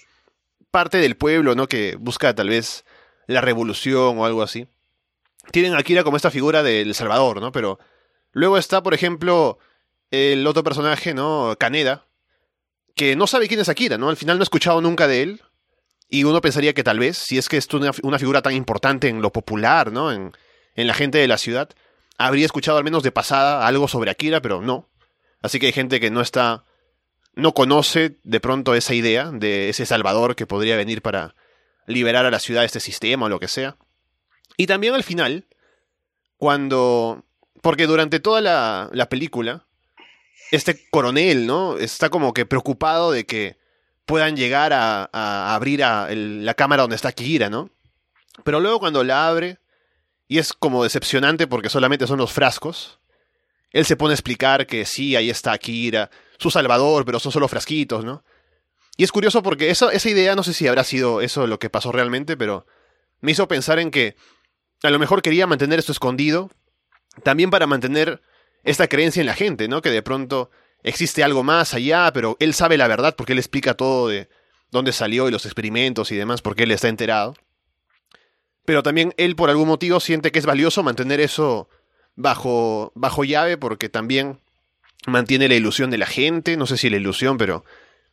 [0.70, 1.68] parte del pueblo, ¿no?
[1.68, 2.84] Que busca tal vez
[3.28, 4.68] la revolución o algo así.
[5.52, 7.54] Tienen a Akira como esta figura del Salvador, ¿no?
[7.54, 7.80] Pero
[8.34, 9.58] luego está, por ejemplo,
[10.12, 11.56] el otro personaje, ¿no?
[11.58, 12.08] Kaneda,
[12.94, 14.10] que no sabe quién es Akira, ¿no?
[14.10, 15.42] Al final no ha escuchado nunca de él.
[16.10, 19.08] Y uno pensaría que tal vez, si es que es una, una figura tan importante
[19.08, 20.12] en lo popular, ¿no?
[20.12, 20.34] En,
[20.76, 21.70] en la gente de la ciudad,
[22.18, 24.90] habría escuchado al menos de pasada algo sobre Akira, pero no.
[25.42, 26.66] Así que hay gente que no está,
[27.36, 31.36] no conoce de pronto esa idea de ese salvador que podría venir para
[31.86, 33.78] liberar a la ciudad de este sistema o lo que sea.
[34.58, 35.48] Y también al final,
[36.38, 37.24] cuando...
[37.62, 39.68] Porque durante toda la, la película,
[40.52, 41.78] este coronel, ¿no?
[41.78, 43.58] Está como que preocupado de que
[44.06, 47.70] puedan llegar a, abrir la cámara donde está Kira, ¿no?
[48.44, 49.60] Pero luego cuando la abre,
[50.28, 53.00] y es como decepcionante porque solamente son los frascos,
[53.72, 57.48] él se pone a explicar que sí, ahí está Akira, su salvador, pero son solo
[57.48, 58.24] frasquitos, ¿no?
[58.98, 61.92] Y es curioso porque esa idea, no sé si habrá sido eso lo que pasó
[61.92, 62.66] realmente, pero
[63.22, 64.16] me hizo pensar en que
[64.84, 66.50] a lo mejor quería mantener esto escondido,
[67.24, 68.22] también para mantener
[68.64, 69.82] esta creencia en la gente, ¿no?
[69.82, 70.50] Que de pronto
[70.84, 74.30] existe algo más allá, pero él sabe la verdad porque él explica todo de
[74.72, 77.36] dónde salió y los experimentos y demás, porque él está enterado.
[78.68, 81.70] Pero también él por algún motivo siente que es valioso mantener eso
[82.18, 84.42] bajo, bajo llave porque también
[85.06, 87.64] mantiene la ilusión de la gente, no sé si la ilusión, pero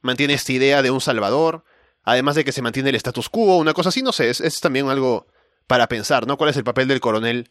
[0.01, 1.64] mantiene esta idea de un salvador,
[2.05, 4.88] además de que se mantiene el status quo, una cosa así, no sé, es, también
[4.88, 5.27] algo
[5.67, 6.37] para pensar, ¿no?
[6.37, 7.51] ¿Cuál es el papel del coronel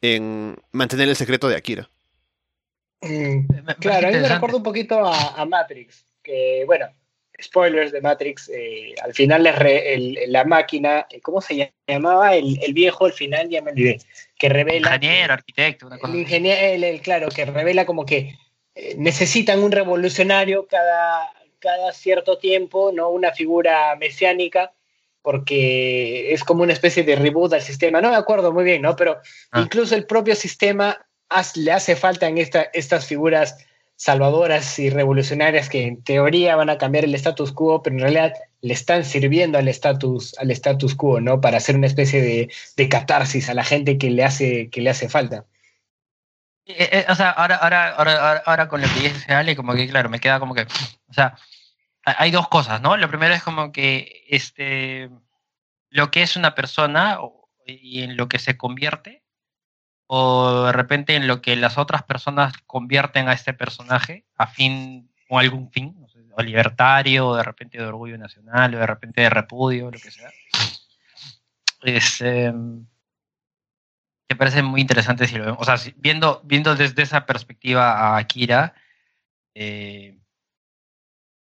[0.00, 1.90] en mantener el secreto de Akira?
[3.00, 3.48] Mm,
[3.80, 6.86] claro, a mí me recuerda un poquito a, Matrix, que bueno,
[7.44, 12.34] spoilers de Matrix, eh, al final la máquina, eh, ¿cómo se llamaba?
[12.34, 13.98] El, viejo, al final ya me olvidé,
[14.38, 14.94] que revela...
[14.94, 16.12] Ingeniero, arquitecto, una cosa.
[16.12, 18.34] El ingeniero, claro, que revela como que
[18.74, 23.10] eh, necesitan un revolucionario cada, cada cierto tiempo, ¿no?
[23.10, 24.72] Una figura mesiánica,
[25.22, 28.00] porque es como una especie de reboot al sistema.
[28.00, 28.96] No me acuerdo muy bien, ¿no?
[28.96, 29.18] Pero
[29.52, 29.60] ah.
[29.60, 31.06] incluso el propio sistema
[31.56, 33.56] le hace falta en esta, estas figuras
[33.96, 38.32] salvadoras y revolucionarias que en teoría van a cambiar el status quo, pero en realidad
[38.60, 41.40] le están sirviendo al status, al status quo, ¿no?
[41.40, 44.90] Para hacer una especie de, de catarsis a la gente que le hace, que le
[44.90, 45.46] hace falta.
[46.66, 49.88] Eh, eh, o sea, ahora, ahora, ahora, ahora con lo que dice Ale, como que
[49.88, 51.36] claro, me queda como que, o sea,
[52.04, 52.96] hay dos cosas, ¿no?
[52.96, 55.10] Lo primero es como que este,
[55.90, 57.18] lo que es una persona
[57.66, 59.23] y en lo que se convierte,
[60.06, 65.10] o de repente en lo que las otras personas convierten a este personaje a fin
[65.28, 65.96] o algún fin,
[66.36, 70.10] o libertario, o de repente de orgullo nacional, o de repente de repudio, lo que
[70.10, 70.30] sea.
[71.82, 75.60] Es, eh, me parece muy interesante si lo vemos.
[75.60, 78.74] O sea, viendo, viendo desde esa perspectiva a Akira,
[79.54, 80.18] eh,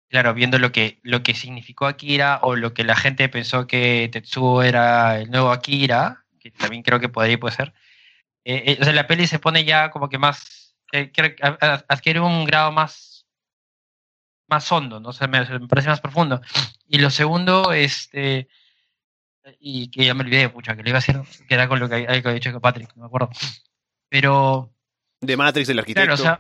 [0.10, 4.10] claro, viendo lo que, lo que significó Akira o lo que la gente pensó que
[4.12, 7.74] Tetsuo era el nuevo Akira, que también creo que podría puede ser,
[8.46, 11.12] eh, eh, o sea, la peli se pone ya como que más, eh,
[11.90, 13.26] adquiere un grado más,
[14.48, 15.10] más hondo, ¿no?
[15.10, 16.40] O me, parece más profundo.
[16.88, 18.48] Y lo segundo, este,
[19.60, 21.90] y que ya me olvidé, pucha, que le iba a decir, que era con lo
[21.90, 23.32] que había dicho con Patrick, no me acuerdo.
[24.10, 24.72] Pero...
[25.22, 26.06] De Matrix, del arquitecto.
[26.06, 26.40] Claro, o sea,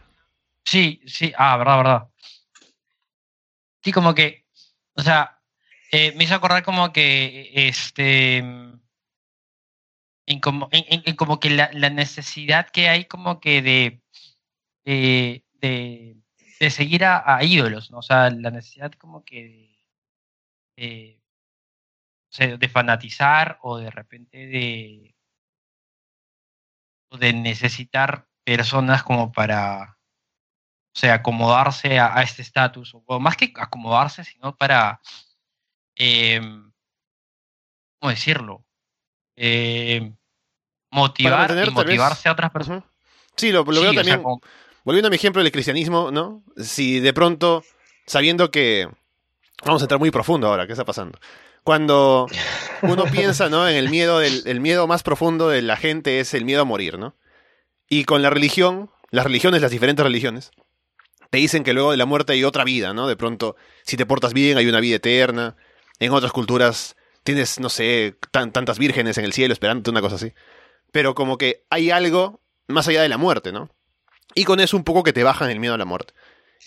[0.64, 2.10] sí, sí, ah, verdad, verdad.
[3.84, 4.46] Sí, como que,
[4.94, 5.42] o sea,
[5.92, 8.44] me hizo acordar como que, este,
[10.28, 14.02] en como, en, como que la, necesidad que hay como que de,
[14.86, 15.46] de,
[16.60, 18.00] de, seguir a, ídolos, ¿no?
[18.00, 19.78] O sea, la necesidad como que
[20.78, 21.22] de,
[22.38, 25.16] de fanatizar o de repente de,
[27.18, 29.98] de necesitar personas como para,
[30.96, 35.02] o sea, acomodarse a, este estatus, o más que acomodarse, sino para,
[35.96, 36.42] eh,
[38.00, 38.65] ¿cómo decirlo?
[39.36, 40.12] Eh,
[40.92, 42.84] motivar y motivarse a otras personas.
[43.36, 44.24] Sí, lo, veo también.
[44.84, 46.44] Volviendo a mi ejemplo del cristianismo, ¿no?
[46.58, 47.64] Si de pronto,
[48.06, 48.88] sabiendo que.
[49.66, 51.18] Vamos a entrar muy profundo ahora, ¿qué está pasando?
[51.64, 52.28] Cuando
[52.82, 53.68] uno piensa, ¿no?
[53.68, 57.00] En el miedo, el miedo más profundo de la gente es el miedo a morir,
[57.00, 57.16] ¿no?
[57.90, 60.52] Y con la religión, las religiones, las diferentes religiones,
[61.30, 63.08] te dicen que luego de la muerte hay otra vida, ¿no?
[63.08, 65.56] De pronto, si te portas bien, hay una vida eterna.
[66.00, 70.32] En otras culturas tienes, no sé, tantas vírgenes en el cielo esperándote, una cosa así.
[70.92, 73.70] Pero como que hay algo más allá de la muerte, ¿no?
[74.36, 76.14] Y con eso un poco que te bajan el miedo a la muerte.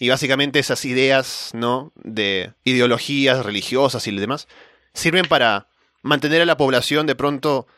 [0.00, 1.92] Y básicamente esas ideas, ¿no?
[1.94, 4.48] De ideologías religiosas y demás,
[4.94, 5.68] sirven para
[6.02, 7.68] mantener a la población de pronto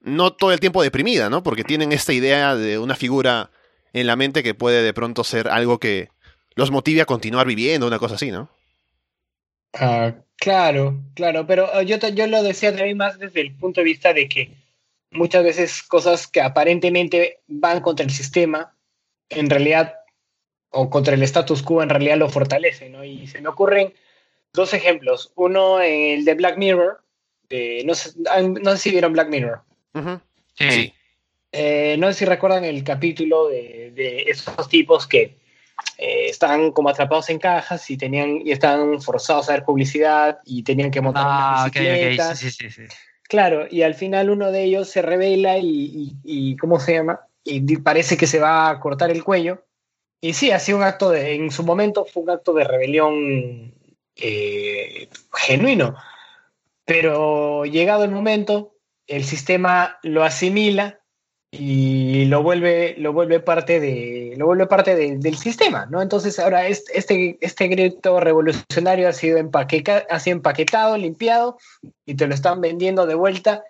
[0.00, 1.42] no todo el tiempo deprimida, ¿no?
[1.42, 3.50] Porque tienen esta idea de una figura
[3.92, 6.08] en la mente que puede de pronto ser algo que
[6.54, 8.48] los motive a continuar viviendo, una cosa así, ¿no?
[9.74, 13.84] Ah, claro, claro, pero ah, yo, yo lo decía también más desde el punto de
[13.84, 14.52] vista de que
[15.10, 18.74] muchas veces cosas que aparentemente van contra el sistema,
[19.28, 19.94] en realidad,
[20.70, 23.04] o contra el status quo, en realidad lo fortalecen, ¿no?
[23.04, 23.92] Y se me ocurren
[24.52, 25.32] dos ejemplos.
[25.34, 27.02] Uno, el de Black Mirror,
[27.84, 29.60] no, sé, no, sé, si vieron Black Mirror.
[30.54, 30.92] Sí.
[31.52, 35.36] Eh, no sé si recuerdan el capítulo de, de esos tipos que
[35.98, 40.62] eh, estaban como atrapados en cajas y tenían y estaban forzados a ver publicidad y
[40.62, 42.38] tenían que montar ah, bicicletas.
[42.38, 42.82] Sí, sí, sí,
[43.28, 47.20] Claro, y al final uno de ellos se revela y, y, ¿cómo se llama?
[47.44, 49.64] Y parece que se va a cortar el cuello.
[50.20, 53.74] Y sí, ha sido un acto de, en su momento fue un acto de rebelión
[54.16, 55.96] eh, genuino.
[56.84, 58.74] Pero llegado el momento,
[59.06, 61.01] el sistema lo asimila
[61.54, 66.00] y lo vuelve, lo vuelve parte, de, lo vuelve parte del sistema, ¿no?
[66.00, 71.58] Entonces ahora este, este grito revolucionario ha sido, ha sido empaquetado, limpiado
[72.06, 73.62] y te lo están vendiendo de vuelta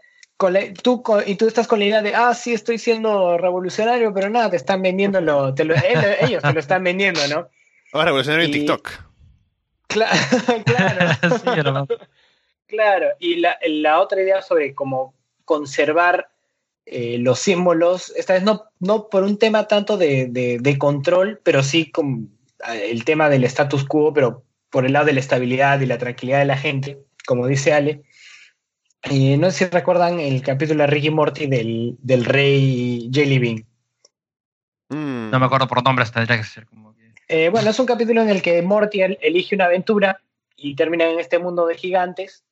[0.82, 4.50] tú, y tú estás con la idea de, ah, sí, estoy siendo revolucionario, pero nada,
[4.50, 5.62] te están vendiendo, lo, te
[6.20, 7.48] ellos te lo están vendiendo, ¿no?
[7.92, 8.90] Ahora revolucionario en TikTok.
[9.88, 11.86] claro.
[12.66, 15.14] claro, y la, la, otra idea sobre cómo
[15.44, 16.30] conservar
[16.86, 21.40] eh, los símbolos, esta vez no, no por un tema tanto de, de, de control,
[21.42, 22.30] pero sí con
[22.68, 25.98] eh, el tema del status quo, pero por el lado de la estabilidad y la
[25.98, 28.02] tranquilidad de la gente, como dice Ale,
[29.10, 33.66] y no sé si recuerdan el capítulo de Ricky Morty del, del rey Jelly Bean.
[34.88, 35.30] Mm.
[35.30, 36.92] No me acuerdo por nombre, hasta tendría que ser como
[37.28, 40.20] eh, bueno, es un capítulo en el que Morty elige una aventura
[40.54, 42.44] y termina en este mundo de gigantes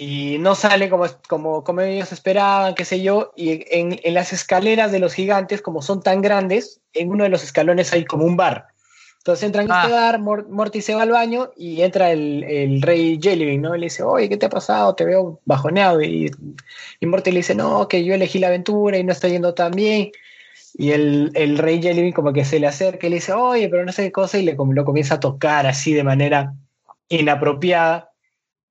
[0.00, 4.32] y no sale como, como, como ellos esperaban, qué sé yo, y en, en, las
[4.32, 8.24] escaleras de los gigantes, como son tan grandes, en uno de los escalones hay como
[8.24, 8.68] un bar.
[9.18, 10.18] Entonces entran a este ah.
[10.18, 13.74] Morty se va al baño y entra el, el rey Jellybean, ¿no?
[13.74, 14.94] Y le dice, oye, ¿qué te ha pasado?
[14.94, 16.00] Te veo bajoneado.
[16.00, 16.30] Y,
[17.00, 19.72] y Morty le dice, no, que yo elegí la aventura y no está yendo tan
[19.72, 20.12] bien.
[20.74, 23.84] Y el, el rey Jellybean como que se le acerca y le dice, oye, pero
[23.84, 26.54] no sé qué cosa, y le, lo comienza a tocar así de manera
[27.08, 28.07] inapropiada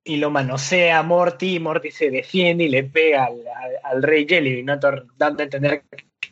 [0.08, 3.44] y lo manosea a Morty y Morty se defiende y le pega al,
[3.84, 4.80] al, rey Jellybean, ¿no?
[5.18, 5.84] dando a entender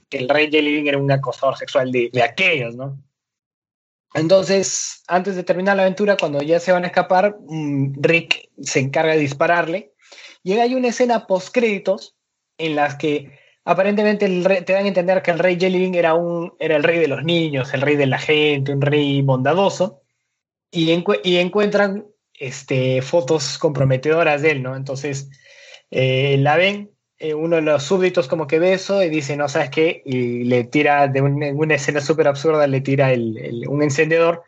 [0.10, 2.98] que el rey Jellybean era un acosador sexual de, de aquellos, ¿no?
[4.14, 8.80] Entonces, antes de terminar la aventura, cuando ya se van a escapar, mm, Rick se
[8.80, 9.94] encarga de dispararle.
[10.42, 12.16] Y hay una escena post créditos
[12.58, 14.28] en las que aparentemente
[14.62, 17.26] te dan a entender que el rey Jellybean era, un, era el rey de los
[17.26, 20.02] niños, el rey de la gente, un rey bondadoso.
[20.72, 20.92] Y,
[21.24, 22.06] y encuentran
[22.40, 24.76] este, fotos comprometedoras de él, ¿no?
[24.76, 25.30] Entonces
[25.92, 29.48] eh, la ven eh, uno de los súbditos como que ve eso y dice, no,
[29.48, 30.02] ¿sabes qué?
[30.06, 34.44] Y le tira, de una escena súper absurda, le tira un encendedor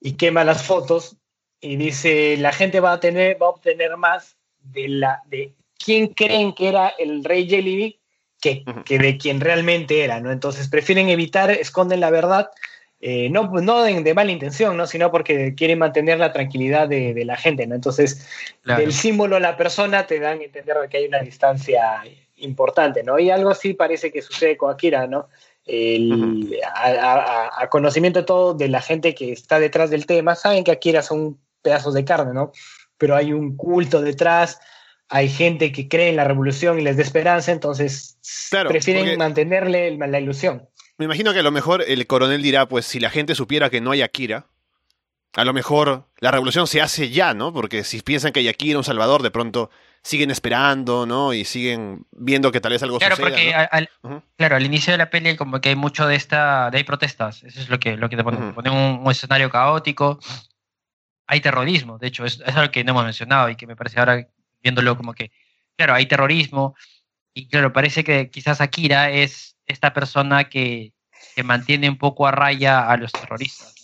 [0.00, 1.16] y quema las fotos
[1.60, 6.08] y dice, la gente va a, tener, va a obtener más de, la, de quién
[6.08, 7.94] creen que era el rey Jellybean
[8.40, 10.30] que, que de quien realmente era, ¿no?
[10.30, 12.50] Entonces prefieren evitar, esconden la verdad
[13.00, 14.86] eh, no, no de, mala intención, ¿no?
[14.86, 17.66] sino porque quieren mantener la tranquilidad de, la gente.
[17.66, 17.74] ¿no?
[17.74, 18.26] Entonces,
[18.64, 22.02] del símbolo a la persona te dan a entender que hay una distancia
[22.36, 23.02] importante.
[23.02, 23.18] ¿no?
[23.18, 25.28] Y algo así parece que sucede con Akira, ¿no?
[26.74, 31.02] a, conocimiento de todo de la gente que está detrás del tema, saben que Akira
[31.02, 32.52] son pedazos de carne, ¿no?
[32.96, 34.60] Pero hay un culto detrás,
[35.08, 38.18] hay gente que cree en la revolución y les da esperanza, entonces
[38.66, 40.68] prefieren mantenerle la ilusión.
[40.98, 43.80] Me imagino que a lo mejor el coronel dirá, pues si la gente supiera que
[43.80, 44.46] no hay Akira,
[45.34, 47.52] a lo mejor la revolución se hace ya, ¿no?
[47.52, 49.70] Porque si piensan que hay Akira, un Salvador, de pronto
[50.02, 51.32] siguen esperando, ¿no?
[51.32, 53.28] Y siguen viendo que tal vez algo claro, suceda.
[53.28, 53.88] Porque al,
[54.36, 56.70] Claro, al inicio de la peli como que hay mucho de esta...
[56.70, 58.52] De hay protestas, eso es lo que, lo que te pone.
[58.52, 60.18] Pone un, escenario caótico,
[61.28, 64.00] hay terrorismo, de hecho, es, es algo que no hemos mencionado y que me parece
[64.00, 64.26] ahora
[64.60, 65.30] viéndolo como que,
[65.76, 66.74] claro, hay terrorismo
[67.34, 70.92] y claro, parece que quizás Akira es esta persona que,
[71.36, 73.74] que mantiene un poco a raya a los terroristas.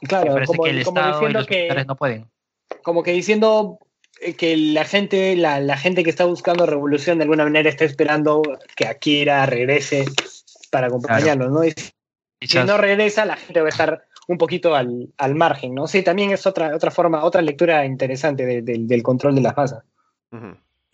[0.00, 2.30] Claro, como, que el Estado y los que, no pueden.
[2.82, 3.78] Como que diciendo
[4.20, 7.84] eh, que la gente, la, la, gente que está buscando revolución de alguna manera está
[7.84, 8.42] esperando
[8.74, 10.04] que Akira regrese
[10.70, 11.64] para acompañarlo, ¿no?
[11.64, 11.72] Y
[12.46, 15.86] si no regresa, la gente va a estar un poquito al, al margen, ¿no?
[15.86, 19.84] Sí, también es otra, otra forma, otra lectura interesante del control de las masas.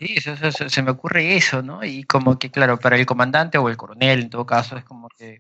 [0.03, 1.85] Sí, se me ocurre eso, ¿no?
[1.85, 5.09] Y como que, claro, para el comandante o el coronel, en todo caso, es como
[5.17, 5.39] que,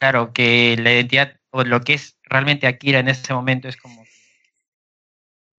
[0.00, 4.02] claro, que la identidad o lo que es realmente Akira en ese momento es como
[4.04, 4.10] que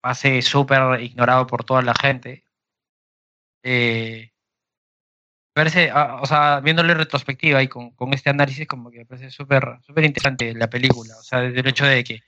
[0.01, 2.43] pase súper ignorado por toda la gente.
[3.63, 4.31] Eh,
[5.53, 9.05] parece, ah, o sea, viéndolo en retrospectiva y con, con este análisis, como que me
[9.05, 11.15] parece súper súper interesante la película.
[11.17, 12.19] O sea, desde el hecho de que,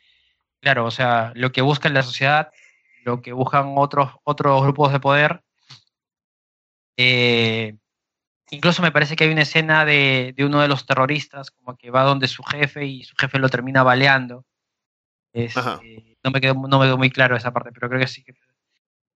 [0.61, 2.51] claro, o sea, lo que busca la sociedad,
[3.05, 5.44] lo que buscan otros, otros grupos de poder,
[6.97, 7.75] eh,
[8.51, 12.03] incluso me parece que hay una escena de, uno de los terroristas, como que va
[12.03, 14.45] donde su jefe y su jefe lo termina baleando.
[15.33, 18.23] Este, no, me quedó, no me quedó muy claro esa parte, pero creo que sí.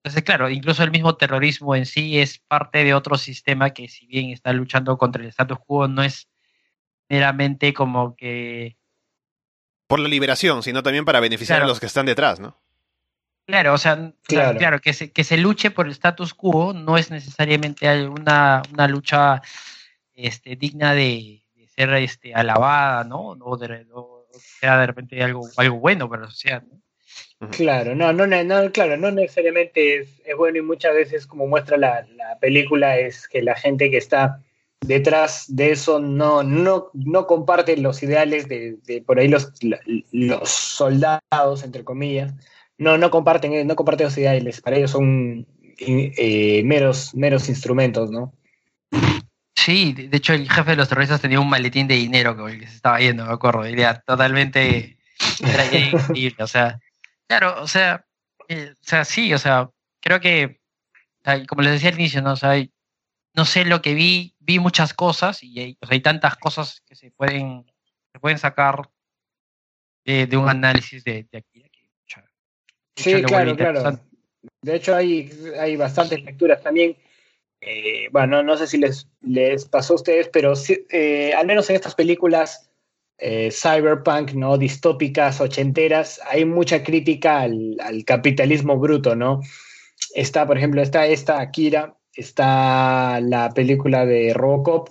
[0.03, 4.05] Entonces, claro, incluso el mismo terrorismo en sí es parte de otro sistema que si
[4.07, 6.30] bien está luchando contra el status quo, no es
[7.09, 8.77] meramente como que...
[9.88, 12.61] Por la liberación, sino también para beneficiar a los que están detrás, ¿no?
[13.49, 17.09] Claro, o sea, claro, que, se, que se luche por el status quo no es
[17.09, 19.41] necesariamente una, una lucha
[20.13, 21.41] este, digna de,
[21.75, 23.29] ser este, alabada, ¿no?
[23.41, 23.87] O, de,
[24.59, 27.49] sea de repente algo, algo bueno para la sociedad, ¿no?
[27.49, 32.05] Claro, no, no, no, claro, no necesariamente es, bueno y muchas veces como muestra la,
[32.39, 34.43] película es que la gente que está
[34.81, 39.51] detrás de eso no, no, no comparte los ideales de, por ahí los,
[40.11, 42.31] los soldados, entre comillas,
[42.80, 45.45] no, no comparten, no comparten los ideales, para ellos son
[45.77, 48.34] eh, meros, meros instrumentos, ¿no?
[49.55, 52.59] Sí, de hecho el jefe de los terroristas tenía un maletín de dinero con el
[52.59, 54.97] que se estaba yendo, me acuerdo, diría totalmente
[55.41, 56.80] era increíble, o sea,
[57.30, 58.07] Claro, o sea,
[58.47, 59.69] eh, o sea, sí, o sea,
[60.01, 60.59] creo que,
[61.47, 62.34] como les decía al inicio, ¿no?
[62.34, 62.55] O sea,
[63.36, 66.82] no sé lo que vi, vi muchas cosas y hay, o sea, hay tantas cosas
[66.88, 67.71] que se pueden,
[68.11, 68.89] se pueden sacar
[70.05, 71.68] de, un análisis de, aquí.
[73.03, 73.99] Sí, claro, claro.
[74.61, 75.29] De hecho, hay,
[75.59, 76.95] hay bastantes lecturas también.
[77.61, 80.53] Eh, bueno, no sé si les, les pasó a ustedes, pero
[80.89, 82.69] eh, al menos en estas películas
[83.17, 84.57] eh, cyberpunk, ¿no?
[84.57, 89.41] Distópicas, ochenteras, hay mucha crítica al, capitalismo bruto, ¿no?
[90.15, 94.89] Está, por ejemplo, está esta Akira, está la película de Robocop,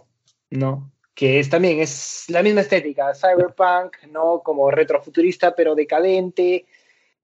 [0.50, 0.92] ¿no?
[1.14, 4.42] Que es también, es la misma estética, cyberpunk, ¿no?
[4.44, 6.66] Como retrofuturista, pero decadente.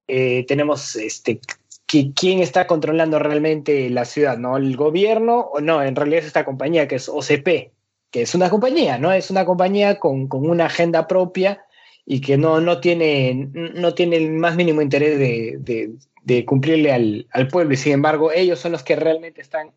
[0.07, 1.39] Eh, tenemos, este,
[1.87, 4.57] ¿quién está controlando realmente la ciudad, ¿no?
[4.57, 5.83] ¿El gobierno o no?
[5.83, 7.71] En realidad es esta compañía que es OCP,
[8.11, 9.11] que es una compañía, ¿no?
[9.11, 11.65] Es una compañía con, una agenda propia
[12.05, 17.73] y que no, no, tiene, no tiene el más mínimo interés de, cumplirle al, pueblo
[17.73, 19.71] y sin embargo ellos son los que realmente están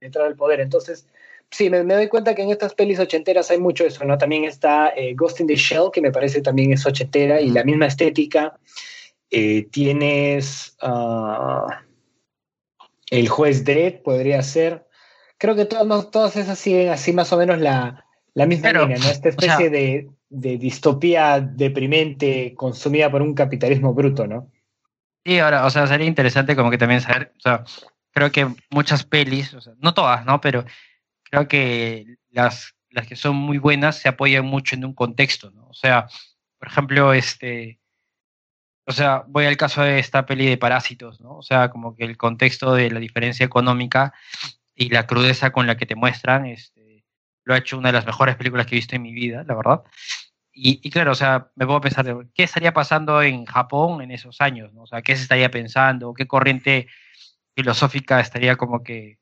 [0.00, 0.60] dentro del poder.
[0.60, 1.06] Entonces,
[1.50, 4.18] sí, me, doy cuenta que en estas pelis ochenteras hay mucho eso, ¿no?
[4.18, 7.64] También está eh, Ghost in the Shell, que me parece también es ochentera y la
[7.64, 8.58] misma estética.
[9.30, 11.82] Eh, tienes ah,
[13.10, 14.84] el juez Dredd, podría ser
[15.44, 18.04] creo que todas, todas esas siguen así más o menos la,
[18.34, 19.08] misma línea, ¿no?
[19.08, 24.50] Esta especie de, distopía deprimente consumida por un capitalismo bruto, ¿no?
[25.24, 27.64] Sí, ahora, o sea, sería interesante como que también saber, o sea,
[28.10, 30.40] creo que muchas pelis, o sea, no todas, ¿no?
[30.40, 30.64] Pero
[31.22, 35.68] creo que las, las que son muy buenas se apoyan mucho en un contexto, ¿no?
[35.68, 36.08] O sea,
[36.58, 37.78] por ejemplo, este,
[38.86, 41.36] o sea, voy al caso de esta peli de Parásitos, ¿no?
[41.38, 44.12] O sea, como que el contexto de la diferencia económica
[44.74, 47.04] y la crudeza con la que te muestran, este,
[47.44, 49.54] lo ha hecho una de las mejores películas que he visto en mi vida, la
[49.54, 49.82] verdad.
[50.56, 54.72] Y, claro, o sea, me puedo pensar, ¿qué estaría pasando en Japón en esos años?
[54.72, 54.82] ¿no?
[54.82, 56.14] O sea, ¿qué se estaría pensando?
[56.14, 56.86] ¿Qué corriente
[57.56, 59.18] filosófica estaría como que,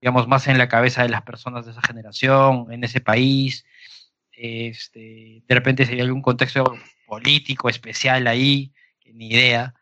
[0.00, 3.66] digamos, más en la cabeza de las personas de esa generación, en ese país?
[4.30, 8.72] Este, de repente sería algún contexto político especial ahí,
[9.16, 9.74] ni idea.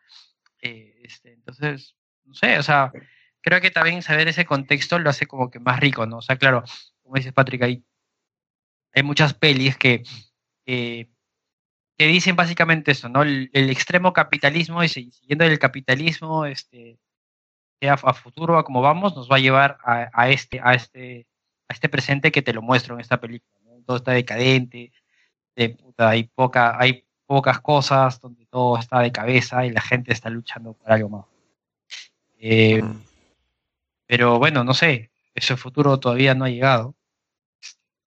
[0.61, 2.91] Eh, este, entonces, no sé, o sea,
[3.41, 6.17] creo que también saber ese contexto lo hace como que más rico, ¿no?
[6.17, 6.63] O sea, claro,
[7.03, 7.85] como dices Patrick, hay,
[8.93, 10.03] hay muchas pelis que,
[11.97, 13.23] que dicen básicamente eso, ¿no?
[13.23, 16.99] El, extremo capitalismo y siguiendo el capitalismo, este,
[17.81, 21.27] a, futuro, a como vamos, nos va a llevar a, este, a este,
[21.69, 23.53] a este presente que te lo muestro en esta película.
[23.85, 24.91] Todo está decadente,
[25.97, 30.73] hay poca, hay pocas cosas donde todo está de cabeza y la gente está luchando
[30.73, 31.25] por algo más.
[32.39, 32.83] Eh,
[34.07, 36.95] pero bueno, no sé, ese futuro todavía no ha llegado.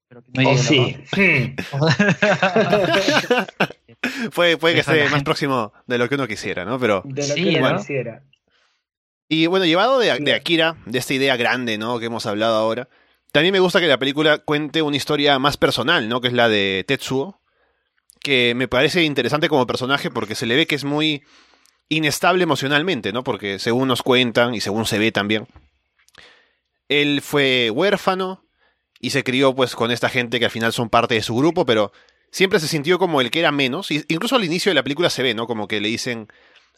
[0.08, 0.96] Pero que no oh, sí.
[4.34, 6.78] puede, puede que esté más próximo de lo que uno quisiera, ¿no?
[6.78, 8.22] Pero, de lo que uno quisiera.
[9.28, 11.98] Y bueno, llevado de, de, Akira, de esta idea grande, ¿no?
[11.98, 12.88] Que hemos hablado ahora,
[13.32, 16.20] también me gusta que la película cuente una historia más personal, ¿no?
[16.20, 17.38] Que es la de Tetsuo,
[18.28, 21.22] que me parece interesante como personaje porque se le ve que es muy
[21.88, 23.24] inestable emocionalmente, ¿no?
[23.24, 25.48] Porque según nos cuentan y según se ve también,
[26.90, 28.44] él fue huérfano
[29.00, 31.64] y se crió pues con esta gente que al final son parte de su grupo,
[31.64, 31.90] pero
[32.30, 33.90] siempre se sintió como el que era menos.
[33.90, 35.46] Incluso al inicio de la película se ve, ¿no?
[35.46, 36.28] Como que le dicen,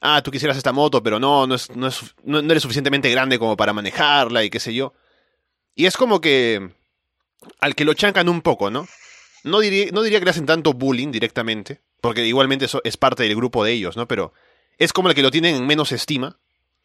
[0.00, 3.40] ah, tú quisieras esta moto, pero no, no, es, no, es, no, eres suficientemente grande
[3.40, 4.94] como para manejarla y qué sé yo.
[5.74, 6.70] Y es como que
[7.58, 8.86] al que lo chancan un poco, ¿no?
[9.44, 13.22] No diría, no diría que le hacen tanto bullying directamente, porque igualmente eso es parte
[13.22, 14.06] del grupo de ellos, ¿no?
[14.06, 14.32] Pero
[14.78, 16.38] es como el que lo tienen en menos estima,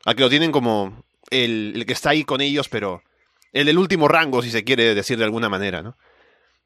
[0.05, 3.03] al que lo tienen como el, el que está ahí con ellos, pero
[3.51, 5.97] el del último rango, si se quiere decir de alguna manera, ¿no?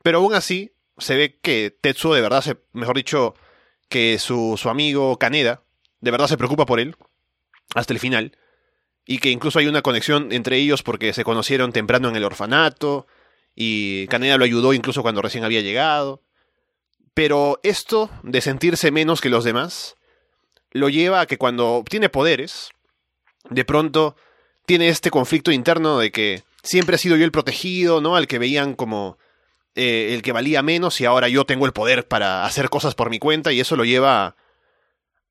[0.03, 3.35] Pero aún así, se ve que Tetsuo de verdad, se, mejor dicho,
[3.89, 5.63] que su, su amigo Kaneda,
[6.01, 6.95] de verdad se preocupa por él,
[7.75, 8.37] hasta el final,
[9.05, 13.07] y que incluso hay una conexión entre ellos porque se conocieron temprano en el orfanato,
[13.61, 16.21] y Kaneda lo ayudó incluso cuando recién había llegado.
[17.13, 19.97] Pero esto de sentirse menos que los demás,
[20.71, 22.69] lo lleva a que cuando obtiene poderes,
[23.49, 24.15] de pronto
[24.65, 28.15] tiene este conflicto interno de que siempre ha sido yo el protegido, ¿no?
[28.15, 29.17] Al que veían como
[29.75, 33.09] eh, el que valía menos y ahora yo tengo el poder para hacer cosas por
[33.09, 34.37] mi cuenta y eso lo lleva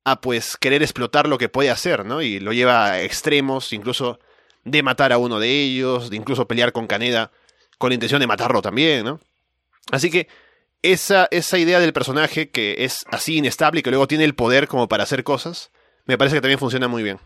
[0.04, 2.20] a pues querer explotar lo que puede hacer, ¿no?
[2.20, 4.18] Y lo lleva a extremos, incluso
[4.64, 7.32] de matar a uno de ellos, de incluso pelear con Kaneda
[7.78, 9.20] con la intención de matarlo también, ¿no?
[9.90, 10.28] Así que
[10.82, 14.68] esa, esa idea del personaje que es así inestable y que luego tiene el poder
[14.68, 15.70] como para hacer cosas,
[16.04, 17.18] me parece que también funciona muy bien.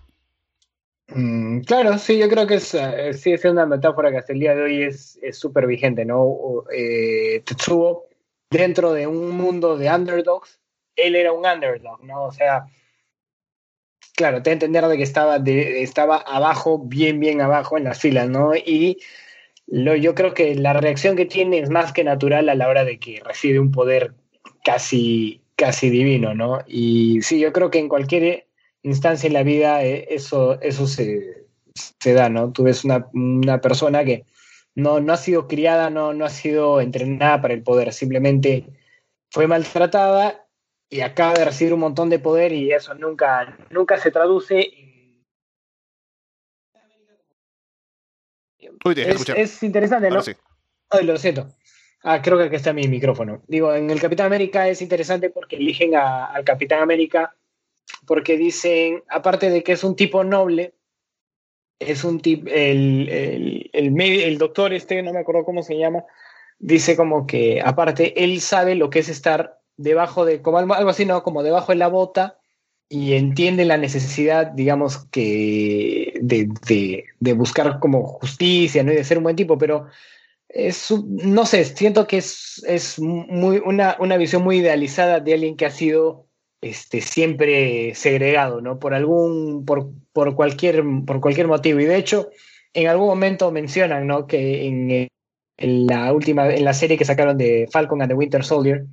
[1.09, 4.41] Mm, claro, sí, yo creo que es, eh, sigue siendo una metáfora que hasta el
[4.41, 6.65] día de hoy es súper vigente, ¿no?
[6.73, 8.07] Eh, Tetsuo,
[8.51, 10.61] dentro de un mundo de underdogs,
[10.97, 12.25] él era un underdog, ¿no?
[12.25, 12.67] O sea,
[14.15, 18.29] claro, te entender de que estaba, de, estaba abajo, bien, bien abajo en las filas,
[18.29, 18.55] ¿no?
[18.55, 18.99] Y
[19.75, 22.85] lo, yo creo que la reacción que tiene es más que natural a la hora
[22.85, 24.13] de que recibe un poder
[24.63, 26.59] casi, casi divino, ¿no?
[26.67, 28.47] Y sí, yo creo que en cualquier
[28.83, 31.47] instancia en la vida eh, eso, eso se,
[32.05, 32.53] da, ¿no?
[32.53, 34.27] Tú ves una, una persona que
[34.75, 38.67] no, no ha sido criada, no, no ha sido entrenada para el poder, simplemente
[39.31, 40.47] fue maltratada
[40.91, 44.71] y acaba de recibir un montón de poder y eso nunca, nunca se traduce
[48.85, 50.21] es, interesante, ¿no?
[50.91, 51.49] Ay, lo siento.
[52.03, 53.43] Ah, creo que aquí está mi micrófono.
[53.47, 57.35] Digo, en el Capitán América es interesante porque eligen al Capitán América
[58.07, 60.75] porque dicen, aparte de que es un tipo noble,
[61.79, 66.05] es un tipo, el, el, el, el, doctor este, no me acuerdo cómo se llama,
[66.59, 71.05] dice como que aparte él sabe lo que es estar debajo de, como algo, así,
[71.05, 71.23] ¿no?
[71.23, 72.39] Como debajo de la bota
[72.89, 78.93] y entiende la necesidad, digamos, que de, de, de, buscar como justicia, ¿no?
[78.93, 79.89] Y de ser un buen tipo, pero
[80.49, 85.57] es, no sé, siento que es, es muy, una, una visión muy idealizada de alguien
[85.57, 86.29] que ha sido
[86.61, 88.79] este, siempre segregado, ¿no?
[88.79, 91.81] Por algún, por, por, cualquier, por cualquier motivo.
[91.81, 92.31] Y de hecho,
[92.73, 94.29] en algún momento mencionan, ¿no?
[94.29, 95.09] Que en,
[95.57, 98.87] en la última, en la serie que sacaron de Falcon and the Winter Soldier,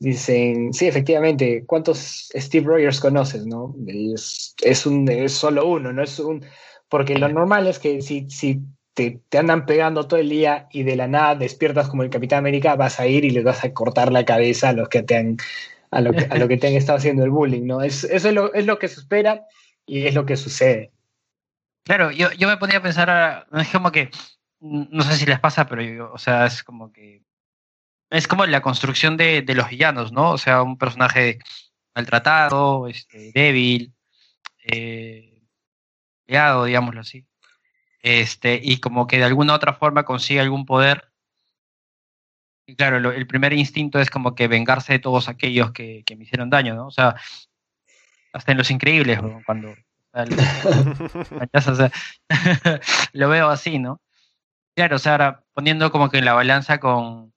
[0.00, 3.76] dicen, sí, efectivamente, ¿cuántos Steve Rogers conoces, no?
[3.86, 6.44] Es, es, un, es solo uno, no es un...
[6.92, 8.60] Porque lo normal es que si, si
[8.92, 12.40] te, te, andan pegando todo el día y de la nada despiertas como el Capitán
[12.40, 15.16] América, vas a ir y les vas a cortar la cabeza a los que te
[15.16, 15.38] han,
[15.90, 17.80] a lo a lo que te han estado haciendo el bullying, ¿no?
[17.80, 19.46] Es, eso es lo, es lo que se espera
[19.86, 20.92] y es lo que sucede.
[21.84, 24.10] Claro, yo, yo me ponía a pensar, no es como que,
[24.60, 27.22] no sé si les pasa, pero yo, o sea, es como que,
[28.10, 30.32] es como la construcción de, de los villanos, ¿no?
[30.32, 31.38] O sea, un personaje
[31.94, 33.94] maltratado, este, débil,
[34.64, 35.31] eh,
[36.64, 37.26] digámoslo así.
[38.02, 41.12] Este, y como que de alguna otra forma consigue algún poder
[42.66, 46.50] y claro, el primer instinto es como que vengarse de todos aquellos que, me hicieron
[46.50, 46.86] daño, ¿no?
[46.86, 47.16] O sea,
[48.32, 49.74] hasta en Los Increíbles, cuando...
[53.12, 54.00] lo veo así, ¿no?
[54.74, 57.32] Claro, o sea, ahora poniendo como que en la balanza con,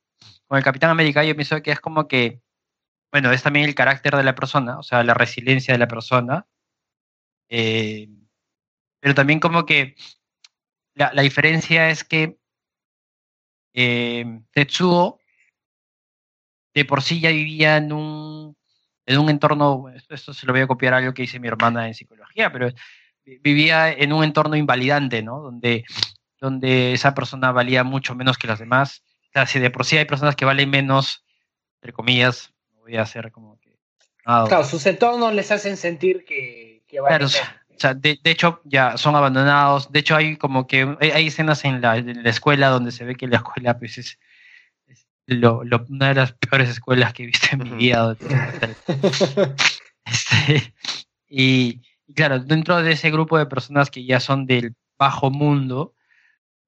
[0.47, 2.41] con el Capitán América, yo pienso que es como que,
[3.11, 6.47] bueno, es también el carácter de la persona, o sea, la resiliencia de la persona,
[7.49, 8.09] eh,
[9.05, 9.93] pero también como que
[10.95, 12.39] la, la diferencia es que
[13.75, 15.19] eh, Tetsuo
[16.73, 18.57] de por sí ya vivía en un,
[19.05, 21.85] en un entorno, esto, se lo voy a copiar a algo que dice mi hermana
[21.85, 22.71] en psicología, pero
[23.43, 25.39] vivía en un entorno invalidante, ¿no?
[25.39, 25.85] Donde,
[26.41, 29.03] donde esa persona valía mucho menos que las demás.
[29.29, 31.23] O sea, si de por sí hay personas que valen menos,
[31.75, 33.77] entre comillas, voy a hacer como que...
[34.23, 37.39] claro, sus entornos les hacen sentir que, valen menos.
[37.75, 39.91] O sea, de, hecho, ya son abandonados.
[39.91, 43.37] De hecho, hay como que hay, escenas en la, escuela donde se ve que la
[43.37, 44.17] escuela pues, es,
[45.27, 48.15] lo, una de las peores escuelas que he visto en mi vida.
[50.07, 50.71] Este,
[51.27, 51.81] y,
[52.13, 55.95] claro, dentro de ese grupo de personas que ya son del bajo mundo,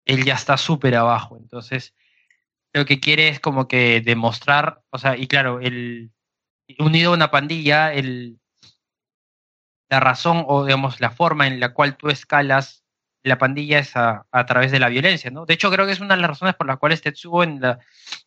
[0.06, 1.38] él ya está súper abajo.
[1.38, 1.94] Entonces,
[2.74, 6.10] lo que quiere es como que demostrar, o sea, y claro, el
[6.80, 8.40] unido a una pandilla, el
[9.90, 12.84] la razón o digamos la forma en la cual tú escalas
[13.28, 15.46] la pandilla es a, través de la violencia, ¿no?
[15.46, 17.80] De hecho, creo que es una de las razones por las cuales Tetsuo en, la,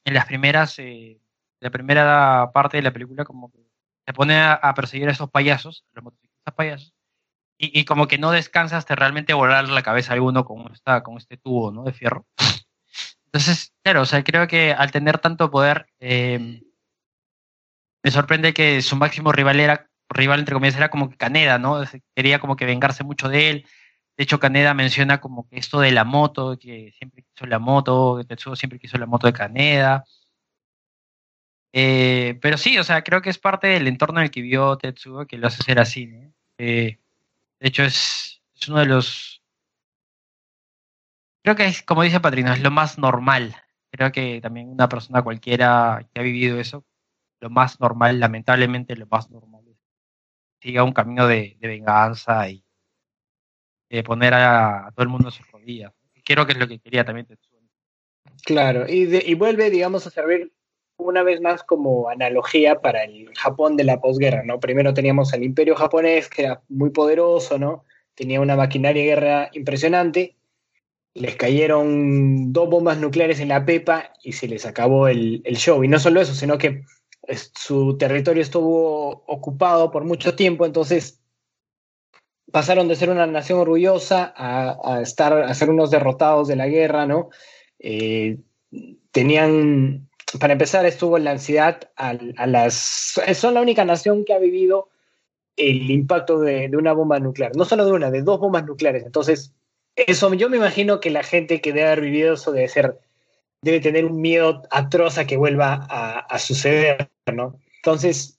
[0.05, 1.21] en las primeras, eh,
[1.61, 3.59] la primera parte de la película como que
[4.07, 6.95] se pone a, perseguir a esos payasos, los motociclistas payasos,
[7.59, 11.03] y, y, como que no descansa hasta realmente volar la cabeza a alguno con, esta,
[11.03, 11.85] con este tubo, ¿no?
[11.85, 12.27] De fierro.
[13.27, 16.63] Entonces, claro, o sea, creo que al tener tanto poder, eh,
[18.03, 21.83] me sorprende que su máximo rival era rival, entre comillas, era como que Caneda, ¿no?
[22.15, 23.67] Quería como que vengarse mucho de él.
[24.17, 28.19] De hecho, Caneda menciona como que esto de la moto, que siempre quiso la moto,
[28.19, 30.05] que Tetsuo siempre quiso la moto de Caneda.
[31.73, 34.77] Eh, pero sí, o sea, creo que es parte del entorno en el que vio
[34.77, 36.11] Tetsuo que lo hace ser así.
[36.59, 36.99] Eh,
[37.61, 39.43] de hecho, es, es, uno de los...
[41.43, 43.57] Creo que es, como dice Patrino, es lo más normal.
[43.91, 46.85] Creo que también una persona cualquiera que ha vivido eso,
[47.41, 49.60] lo más normal, lamentablemente lo más normal
[50.61, 52.65] siga un camino de, venganza y
[53.89, 55.93] de poner a, todo el mundo a sus rodillas.
[56.25, 57.27] Creo que es lo que quería también
[58.45, 60.53] Claro, y, y vuelve, digamos, a servir
[60.97, 64.61] una vez más como analogía para el Japón de la posguerra, ¿no?
[64.61, 67.85] Primero teníamos al imperio japonés, que era muy poderoso, ¿no?
[68.15, 70.37] Tenía una maquinaria de guerra impresionante,
[71.15, 75.83] les cayeron dos bombas nucleares en la pepa y se les acabó el, show.
[75.83, 76.85] Y no solo eso, sino que
[77.55, 81.21] su territorio estuvo ocupado por mucho tiempo, entonces
[82.51, 87.07] pasaron de ser una nación orgullosa a, estar, a ser unos derrotados de la guerra,
[87.07, 87.31] ¿no?
[87.79, 88.39] Eh,
[89.13, 90.09] tenían,
[90.39, 92.15] para empezar, estuvo la ansiedad a,
[92.47, 93.21] las...
[93.35, 94.89] Son la única nación que ha vivido
[95.57, 99.05] el impacto de, de, una bomba nuclear, no solo de una, de dos bombas nucleares.
[99.05, 99.55] Entonces,
[99.97, 102.99] eso, yo me imagino que la gente que debe haber vivido eso debe ser,
[103.63, 107.59] debe tener un miedo atroz a que vuelva a, suceder, ¿no?
[107.77, 108.39] Entonces,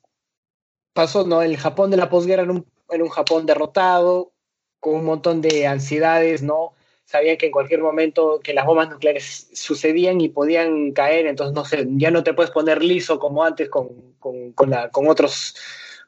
[0.94, 1.42] pasó, ¿no?
[1.42, 4.32] El Japón de la posguerra en un, en un Japón derrotado,
[4.80, 6.74] con un montón de ansiedades, ¿no?
[7.06, 11.66] Sabían que en cualquier momento que las bombas nucleares sucedían y podían caer, entonces no
[11.66, 15.56] sé, ya no te puedes poner liso como antes con, con, con, otros,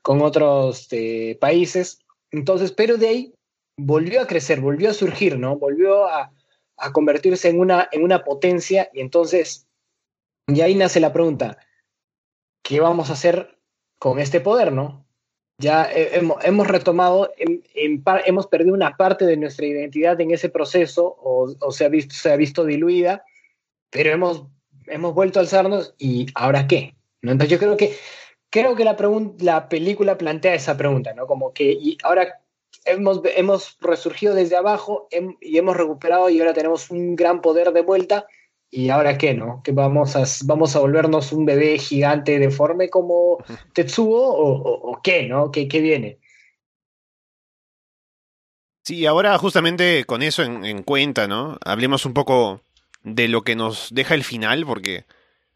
[0.01, 1.99] con otros eh, países.
[2.31, 3.33] Entonces, pero de ahí
[3.77, 5.57] volvió a crecer, volvió a surgir, ¿no?
[5.57, 6.31] Volvió a,
[6.91, 9.67] convertirse en una, en una potencia y entonces,
[10.47, 11.57] y ahí nace la pregunta,
[12.63, 13.57] ¿qué vamos a hacer
[13.99, 15.05] con este poder, ¿no?
[15.59, 21.85] Ya hemos, retomado, hemos perdido una parte de nuestra identidad en ese proceso o, se,
[21.85, 23.23] ha visto, se ha visto diluida,
[23.89, 24.45] pero hemos,
[24.87, 26.95] hemos vuelto a alzarnos y ¿ahora qué?
[27.21, 27.31] ¿No?
[27.31, 27.95] Entonces yo creo que,
[28.49, 28.97] creo que la,
[29.39, 31.27] la película plantea esa pregunta, ¿no?
[31.27, 32.42] Como que, ¿y ahora
[32.85, 35.07] hemos, hemos resurgido desde abajo
[35.41, 38.27] y hemos recuperado y ahora tenemos un gran poder de vuelta.
[38.69, 39.61] ¿Y ahora qué, no?
[39.63, 43.37] ¿Que vamos a, vamos a volvernos un bebé gigante deforme como
[43.73, 45.51] Tetsuo o, qué, no?
[45.51, 46.17] ¿Qué, ¿Qué, viene?
[48.83, 51.57] Sí, ahora justamente con eso en, en, cuenta, ¿no?
[51.63, 52.61] Hablemos un poco
[53.03, 55.05] de lo que nos deja el final, porque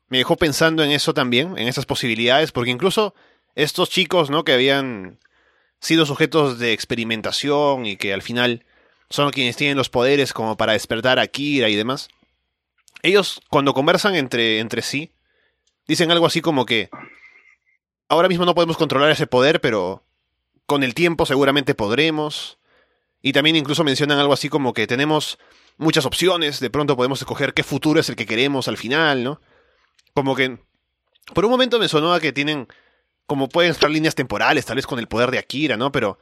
[0.09, 3.15] me dejó pensando en eso también, en esas posibilidades, porque incluso
[3.55, 4.43] estos chicos, ¿no?
[4.43, 5.17] Que habían
[5.79, 8.65] sido sujetos de experimentación y que al final
[9.09, 12.09] son quienes tienen los poderes como para despertar a Kira y demás.
[13.03, 15.11] Ellos cuando conversan entre, entre sí,
[15.87, 16.89] dicen algo así como que
[18.09, 20.03] ahora mismo no podemos controlar ese poder, pero
[20.65, 22.57] con el tiempo seguramente podremos.
[23.21, 25.39] Y también incluso mencionan algo así como que tenemos
[25.77, 29.41] muchas opciones, de pronto podemos escoger qué futuro es el que queremos al final, ¿no?
[30.13, 30.59] Como que
[31.33, 32.67] por un momento me sonó a que tienen
[33.27, 35.91] como pueden estar líneas temporales, tal vez con el poder de Akira, ¿no?
[35.91, 36.17] Pero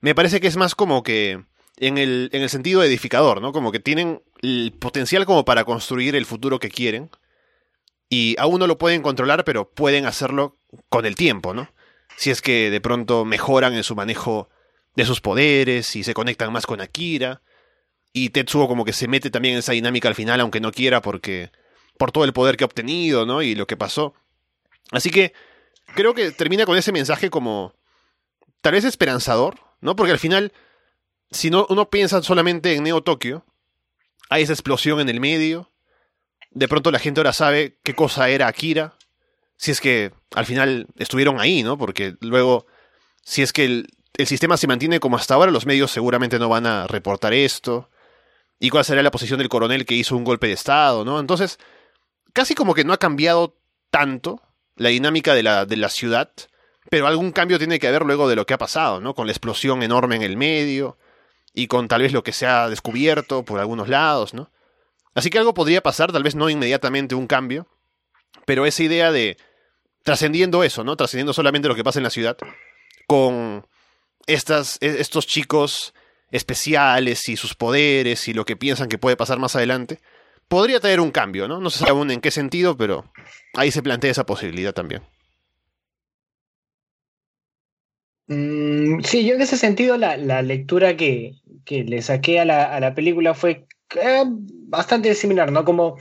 [0.00, 1.42] me parece que es más como que
[1.78, 3.52] en el, en el sentido edificador, ¿no?
[3.52, 7.10] Como que tienen el potencial como para construir el futuro que quieren.
[8.10, 10.58] Y aún no lo pueden controlar, pero pueden hacerlo
[10.90, 11.72] con el tiempo, ¿no?
[12.16, 14.50] Si es que de pronto mejoran en su manejo
[14.96, 17.40] de sus poderes y se conectan más con Akira.
[18.12, 21.00] Y Tetsuo como que se mete también en esa dinámica al final, aunque no quiera,
[21.00, 21.50] porque.
[21.96, 23.40] por todo el poder que ha obtenido, ¿no?
[23.40, 24.14] Y lo que pasó.
[24.90, 25.32] Así que
[25.94, 27.74] creo que termina con ese mensaje como
[28.60, 29.96] tal vez esperanzador, ¿no?
[29.96, 30.52] Porque al final,
[31.30, 33.44] si no, uno piensa solamente en Neo Tokio,
[34.28, 35.70] hay esa explosión en el medio,
[36.50, 38.94] de pronto la gente ahora sabe qué cosa era Akira,
[39.56, 41.76] si es que al final estuvieron ahí, ¿no?
[41.76, 42.66] Porque luego,
[43.22, 46.48] si es que el, el sistema se mantiene como hasta ahora, los medios seguramente no
[46.48, 47.90] van a reportar esto.
[48.58, 51.18] ¿Y cuál será la posición del coronel que hizo un golpe de Estado, ¿no?
[51.18, 51.58] Entonces,
[52.32, 53.56] casi como que no ha cambiado
[53.90, 54.42] tanto
[54.80, 56.30] la dinámica de la, de la ciudad,
[56.88, 59.14] pero algún cambio tiene que haber luego de lo que ha pasado, ¿no?
[59.14, 60.96] Con la explosión enorme en el medio
[61.52, 64.50] y con tal vez lo que se ha descubierto por algunos lados, ¿no?
[65.14, 67.66] Así que algo podría pasar, tal vez no inmediatamente un cambio,
[68.46, 69.36] pero esa idea de
[70.02, 70.96] trascendiendo eso, ¿no?
[70.96, 72.38] Trascendiendo solamente lo que pasa en la ciudad,
[73.06, 73.66] con
[74.26, 75.92] estas, e, estos chicos
[76.30, 80.00] especiales y sus poderes y lo que piensan que puede pasar más adelante,
[80.50, 81.60] podría traer un cambio, ¿no?
[81.60, 83.04] No se sabe aún en qué sentido, pero
[83.54, 85.02] ahí se plantea esa posibilidad también.
[88.26, 91.36] Mm, sí, yo en ese sentido la, lectura que,
[91.68, 95.64] le saqué a la, película fue eh, bastante similar, ¿no?
[95.64, 95.98] Como,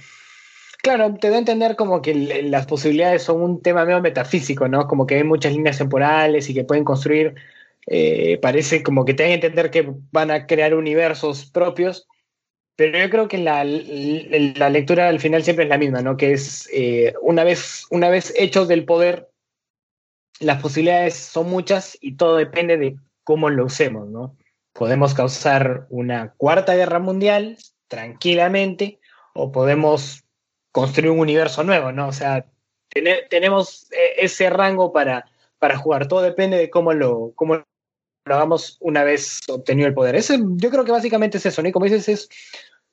[0.82, 4.88] claro, te da a entender como que las posibilidades son un tema medio metafísico, ¿no?
[4.88, 7.36] Como que hay muchas líneas temporales y que pueden construir,
[7.86, 12.08] eh, parece como que te dan a entender que van a crear universos propios
[12.80, 16.16] pero yo creo que la, la, lectura al final siempre es la misma, ¿no?
[16.16, 19.30] Que es eh, una, vez, una vez hechos del poder,
[20.40, 24.38] las posibilidades son muchas y todo depende de cómo lo usemos, ¿no?
[24.72, 27.58] Podemos causar una cuarta guerra mundial
[27.90, 29.02] tranquilamente
[29.34, 30.24] o podemos
[30.72, 32.08] construir un universo nuevo, ¿no?
[32.08, 32.46] O sea,
[33.30, 35.26] tenemos eh, ese rango para,
[35.58, 37.62] para jugar, todo depende de cómo lo, cómo
[38.26, 40.16] hagamos una vez obtenido el poder.
[40.16, 41.70] Ese, yo creo que básicamente es eso, ¿no?
[41.70, 42.30] Y como dices, es,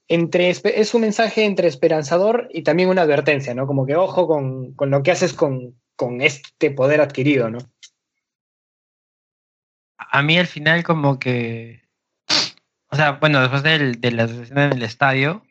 [0.08, 3.66] entre, es un mensaje entre esperanzador y también una advertencia, ¿no?
[3.66, 7.58] Como que ojo con, con lo que haces con, con este poder adquirido, ¿no?
[9.98, 11.82] A mí al final como que...
[12.88, 15.42] O sea, bueno, después del, de la escena en el estadio,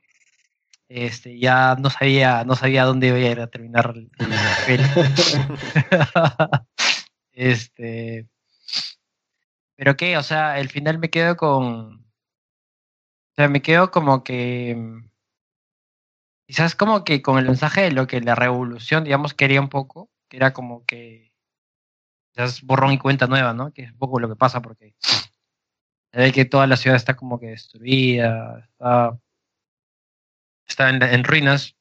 [0.87, 4.09] este, ya no sabía, no sabía dónde iba a ir a terminar el,
[4.67, 4.81] el
[7.33, 8.27] este,
[9.75, 12.04] pero qué, o sea, al final me quedo con,
[13.37, 14.77] o sea, me quedo como que,
[16.47, 20.09] quizás como que con el mensaje de lo que la revolución, digamos, quería un poco,
[20.29, 21.33] que era como que,
[22.31, 23.73] quizás borrón y cuenta nueva, ¿no?
[23.73, 27.17] Que es un poco lo que pasa porque se ve que toda la ciudad está
[27.17, 29.19] como que destruida, está,
[30.65, 31.75] está en, ruinas.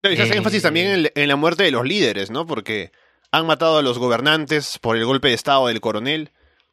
[0.00, 2.46] Pero quizás énfasis también en, en la muerte de los líderes, ¿no?
[2.46, 2.92] Porque
[3.32, 6.30] han matado a los gobernantes por el golpe de estado del coronel.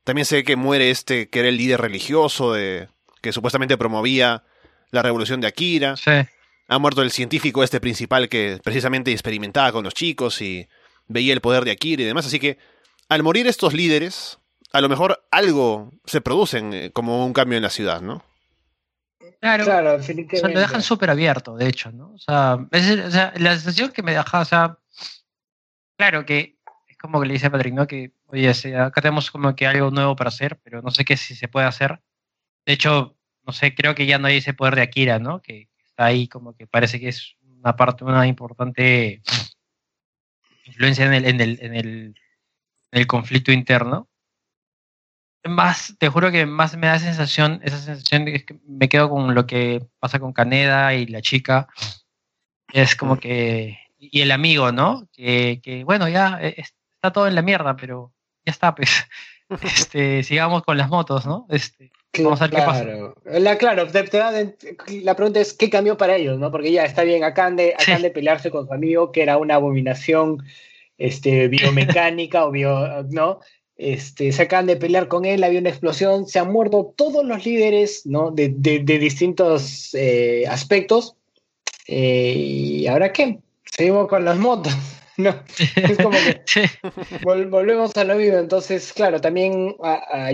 [0.07, 2.87] También sé que muere este que era el líder religioso de
[3.21, 4.45] que supuestamente promovía
[4.91, 5.97] la revolución de Akira.
[5.97, 6.11] Sí.
[6.69, 10.69] Ha muerto el científico este principal que precisamente experimentaba con los chicos y
[11.07, 12.25] veía el poder de Akira y demás.
[12.25, 12.57] Así que
[13.09, 14.39] al morir estos líderes,
[14.71, 18.23] a lo mejor algo se produce eh, como un cambio en la ciudad, ¿no?
[19.41, 20.37] Claro, claro definitivamente.
[20.37, 22.13] O sea, lo dejan súper abierto, de hecho, ¿no?
[22.13, 24.77] O sea, o sea, la sensación que me deja, o sea,
[25.97, 27.87] Claro que es como que le dice a Patrick, ¿no?
[27.87, 31.35] Que, oye, acá tenemos como que algo nuevo para hacer, pero no sé qué si
[31.35, 32.01] se puede hacer.
[32.65, 35.41] De hecho, no sé, creo que ya no hay ese poder de Akira, ¿no?
[35.41, 39.21] Que está ahí como que parece que es una parte, una importante
[40.65, 41.87] influencia en el, en el, en el,
[42.91, 44.09] en el conflicto interno.
[45.45, 49.33] Más, te juro que más me da sensación, esa sensación de que me quedo con
[49.33, 51.67] lo que pasa con Caneda y la chica.
[52.73, 55.07] Es como que y el amigo, ¿no?
[55.13, 58.13] Que, que, bueno, ya eh, está todo en la mierda, pero
[58.47, 58.89] ya está, pues.
[59.63, 61.47] Este, sigamos con las motos, ¿no?
[61.49, 62.85] Este, vamos a ver qué pasa.
[63.39, 66.51] La, claro, la pregunta es qué cambió para ellos, ¿no?
[66.51, 69.55] Porque ya está bien, acaban de, acaban de pelearse con su amigo, que era una
[69.55, 70.43] abominación
[70.97, 73.39] este, biomecánica o bio, ¿no?
[73.77, 77.45] Este, se acaban de pelear con él, había una explosión, se han muerto todos los
[77.45, 78.31] líderes, ¿no?
[78.31, 81.15] De, de, de distintos eh, aspectos.
[81.87, 83.39] Eh, ¿Y ahora qué?
[83.63, 84.75] Seguimos con las motos.
[85.19, 86.69] No, es como que
[87.23, 88.37] volvemos a lo mismo.
[88.37, 89.75] Entonces, claro, también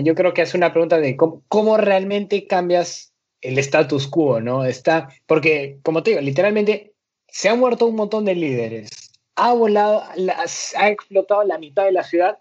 [0.02, 4.64] yo creo que es una pregunta de cómo, realmente cambias el status quo, ¿no?
[4.66, 6.92] Está, porque, como te digo, literalmente
[7.28, 8.90] se han muerto un montón de líderes,
[9.36, 10.04] ha volado,
[10.76, 12.38] ha explotado la mitad de la ciudad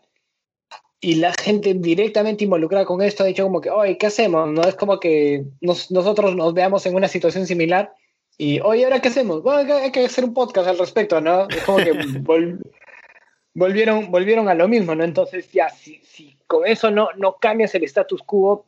[0.99, 4.51] y la gente directamente involucrada con esto ha dicho como que, oye, ¿qué hacemos?
[4.51, 7.93] No es como que nosotros nos veamos en una situación similar
[8.37, 9.43] y, oye, ¿ahora qué hacemos?
[9.43, 11.47] Bueno, hay que hacer un podcast al respecto, ¿no?
[11.49, 11.91] Es como que
[13.53, 15.03] volvieron, volvieron a lo mismo, ¿no?
[15.03, 18.65] Entonces, ya, si, si con eso no, no cambias el status quo,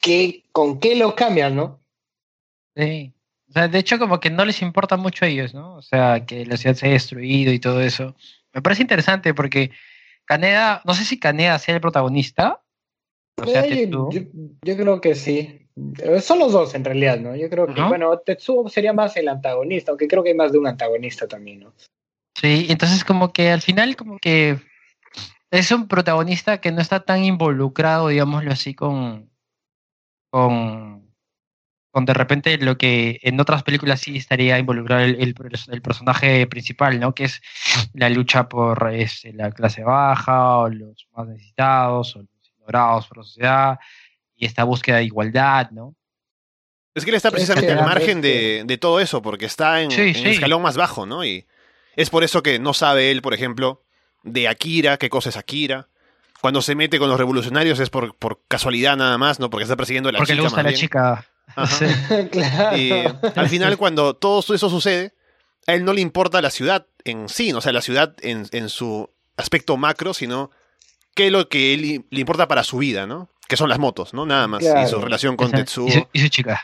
[0.00, 1.80] ¿qué, ¿con qué lo cambias, no?
[2.76, 3.12] Sí.
[3.48, 5.76] O sea, de hecho, como que no les importa mucho a ellos, ¿no?
[5.76, 8.16] O sea, que la ciudad se haya destruido y todo eso.
[8.54, 9.70] Me parece interesante porque
[10.24, 12.62] Caneda, no sé si Caneda sea el protagonista.
[13.36, 14.08] O sea, eh, yo,
[14.62, 15.61] yo, creo que sí.
[15.76, 17.34] Eh, son los dos en realidad, ¿no?
[17.34, 20.58] Yo creo que, bueno, Tetsuo sería más el antagonista, aunque creo que hay más de
[20.58, 21.72] un antagonista también, ¿no?
[22.34, 24.58] Sí, entonces como que al final como que
[25.50, 29.30] es un protagonista que no está tan involucrado, digámoslo así, con,
[30.30, 31.14] con,
[31.90, 36.98] con de repente lo que en otras películas sí estaría involucrado el, el, personaje principal,
[36.98, 37.14] ¿no?
[37.14, 37.42] Que es
[37.92, 43.18] la lucha por este, la clase baja o los más necesitados o los ignorados por
[43.18, 43.78] la sociedad
[44.42, 45.94] y esta búsqueda de igualdad, ¿no?
[46.96, 50.62] Es que él está precisamente al margen de, todo eso, porque está en, el escalón
[50.62, 51.24] más bajo, ¿no?
[51.24, 51.46] Y
[51.94, 53.84] es por eso que no sabe él, por ejemplo,
[54.24, 55.86] de Akira, qué cosa es Akira.
[56.40, 59.48] Cuando se mete con los revolucionarios es por, por casualidad nada más, ¿no?
[59.48, 60.22] Porque está persiguiendo a la chica.
[60.22, 61.26] Porque le gusta a la chica.
[62.76, 62.90] Y
[63.38, 65.14] al final, cuando todo eso sucede,
[65.68, 67.58] a él no le importa la ciudad en sí, ¿no?
[67.58, 70.50] o sea, la ciudad en, en su aspecto macro, sino
[71.14, 73.30] qué es lo que él, le importa para su vida, ¿no?
[73.52, 74.24] Que son las motos, ¿no?
[74.24, 74.62] Nada más.
[74.62, 75.86] Y su relación con Tetsuo.
[76.14, 76.62] Y su, chica.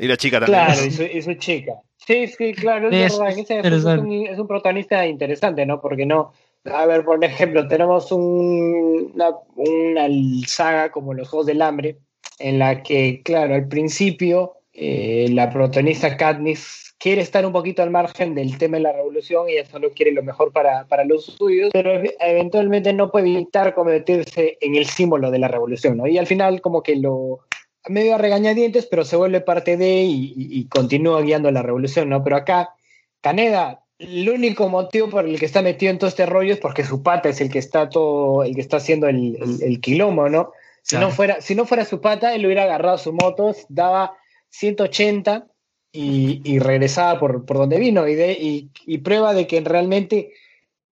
[0.00, 0.64] Y la chica también.
[0.64, 1.74] Claro, y su, chica.
[1.96, 3.38] Sí, sí, claro, es, verdad.
[3.38, 5.80] Es, un, es, un, protagonista interesante, ¿no?
[5.80, 6.32] Porque no.
[6.64, 10.08] A ver, por ejemplo, tenemos un, una, una,
[10.48, 11.98] saga como Los Juegos del Hambre,
[12.40, 17.90] en la que, claro, al principio eh, la protagonista Katniss quiere estar un poquito al
[17.90, 21.24] margen del tema de la revolución y ella solo quiere lo mejor para, para los
[21.24, 26.06] suyos, pero eventualmente no puede evitar convertirse en el símbolo de la revolución, ¿no?
[26.06, 27.40] Y al final como que lo
[27.88, 32.22] medio a regañadientes, pero se vuelve parte de y, y, continúa guiando la revolución, ¿no?
[32.22, 32.74] Pero acá
[33.20, 36.84] Caneda el único motivo por el que está metido en todo este rollo es porque
[36.84, 40.52] su pata es el que está todo, el que está haciendo el, el, quilombo, ¿no?
[40.82, 44.16] Si, no fuera, si no fuera su pata, él hubiera agarrado su moto, daba
[44.50, 45.48] 180
[45.92, 48.06] y, y regresaba por, por donde vino.
[48.06, 50.32] Y, de, y, y prueba de que realmente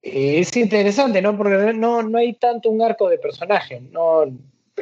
[0.03, 1.37] eh, es interesante, ¿no?
[1.37, 4.25] Porque no, no hay tanto un arco de personaje, ¿no?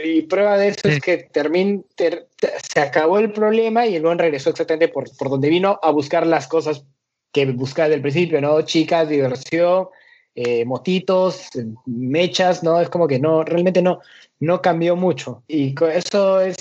[0.03, 4.51] Y prueba de eso es que termin, se acabó el problema y el buen regresó
[4.51, 6.85] exactamente por, por donde vino a buscar las cosas
[7.33, 8.61] que buscaba desde el principio, ¿no?
[8.63, 9.89] Chicas, diversión,
[10.35, 11.49] eh, motitos,
[11.87, 12.81] mechas, ¿no?
[12.81, 14.01] Es como que no, realmente no,
[14.41, 15.45] no cambió mucho.
[15.47, 16.57] Y eso es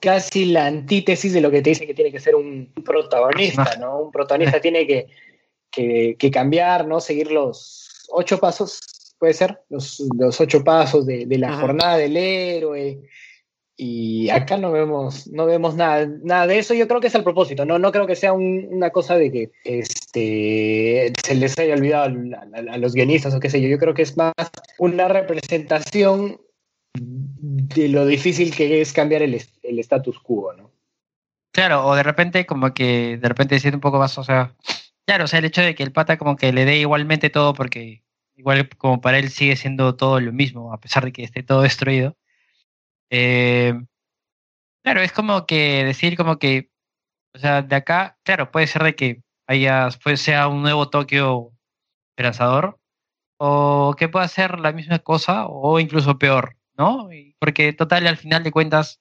[0.00, 4.00] casi la antítesis de lo que te dice que tiene que ser un protagonista, ¿no?
[4.00, 5.06] Un protagonista tiene que
[6.18, 7.00] que, cambiar, ¿no?
[7.00, 8.80] Seguir los ocho pasos,
[9.18, 13.00] puede ser, los, los ocho pasos de, de la jornada del héroe.
[13.78, 16.72] Y acá no vemos, no vemos nada, nada de eso.
[16.72, 19.50] Yo creo que es al propósito, no, no creo que sea una cosa de que
[19.64, 23.68] este, se les haya olvidado a, los guionistas o qué sé yo.
[23.68, 24.32] Yo creo que es más
[24.78, 26.40] una representación
[26.98, 30.70] de lo difícil que es cambiar el, el status quo, ¿no?
[31.52, 34.54] Claro, o de repente como que de repente decir un poco más, o sea,
[35.06, 37.54] Claro, o sea, el hecho de que el pata como que le dé igualmente todo
[37.54, 38.02] porque
[38.34, 41.62] igual como para él sigue siendo todo lo mismo, a pesar de que esté todo
[41.62, 42.16] destruido.
[43.10, 43.74] Eh,
[44.82, 46.70] claro, es como que decir como que,
[47.34, 51.52] o sea, de acá, claro, puede ser de que haya, pues sea un nuevo Tokio
[52.10, 52.78] esperanzador,
[53.38, 57.08] o que pueda ser la misma cosa, o incluso peor, ¿no?
[57.38, 59.00] Porque total, al final de cuentas,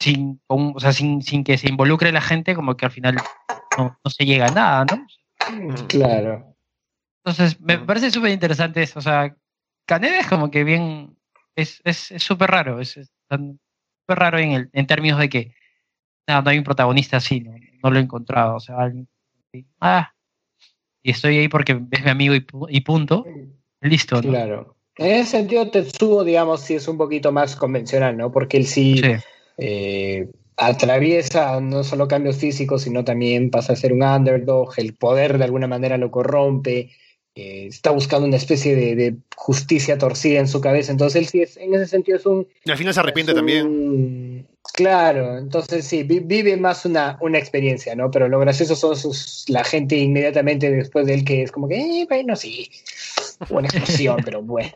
[0.00, 3.16] sin, o sea, sin, sin que se involucre la gente, como que al final
[3.78, 5.06] no, se llega a nada, ¿no?
[5.88, 6.56] Claro.
[7.24, 8.98] Entonces, me parece súper interesante eso.
[8.98, 9.34] O sea,
[9.86, 11.16] Caneda es como que bien.
[11.56, 11.80] Es
[12.18, 12.80] súper es, raro.
[12.80, 13.58] Es súper
[14.08, 15.54] raro en, el, en términos de que
[16.28, 17.40] no, no hay un protagonista así.
[17.40, 17.52] No,
[17.82, 18.56] no lo he encontrado.
[18.56, 19.08] O sea, alguien.
[19.80, 20.14] Ah,
[21.02, 23.26] y estoy ahí porque es mi amigo y, punto.
[23.80, 24.30] Listo, ¿no?
[24.30, 24.76] Claro.
[24.96, 28.30] En ese sentido, Tetsuo, digamos, sí es un poquito más convencional, ¿no?
[28.30, 29.00] Porque él sí.
[29.56, 35.38] Eh, atraviesa no solo cambios físicos, sino también pasa a ser un underdog, el poder
[35.38, 36.90] de alguna manera lo corrompe,
[37.36, 41.56] eh, está buscando una especie de, justicia torcida en su cabeza, entonces él sí es,
[41.56, 42.46] en ese sentido es un...
[42.64, 44.46] Y al final se arrepiente también.
[44.72, 48.10] Claro, entonces sí, vive más una, una experiencia, ¿no?
[48.10, 51.76] Pero lo gracioso son sus, la gente inmediatamente después de él que es como que,
[51.76, 52.70] eh, bueno, sí,
[53.48, 54.72] una explosión, pero bueno.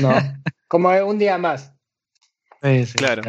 [0.00, 0.14] No,
[0.68, 1.72] como un día más.
[2.96, 3.22] claro.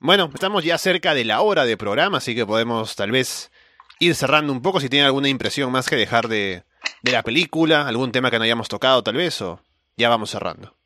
[0.00, 3.50] Bueno, estamos ya cerca de la hora de programa, así que podemos tal vez
[3.98, 6.62] ir cerrando un poco si tienen alguna impresión más que dejar de,
[7.02, 9.60] la película, algún tema que no hayamos tocado tal vez, o
[9.96, 10.76] ya vamos cerrando.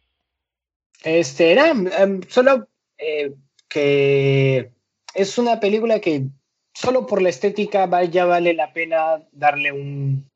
[1.03, 3.34] Este, era em, solo eh,
[3.68, 4.72] que
[5.14, 6.28] es una película que
[6.72, 10.31] solo por la estética ya vale la pena darle un,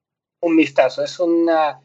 [0.46, 1.02] un vistazo.
[1.02, 1.80] Es una...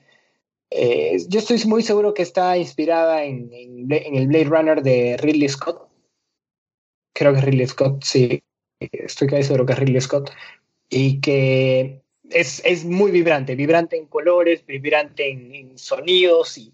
[0.69, 5.49] Eh, yo estoy muy seguro que está inspirada en, en el Blade Runner de Ridley
[5.49, 5.91] Scott
[7.13, 8.43] creo que Ridley Scott, sí,
[8.79, 10.31] estoy casi seguro que es Ridley Scott,
[10.89, 16.73] y que es, es muy vibrante, vibrante en colores, vibrante en, sonidos y,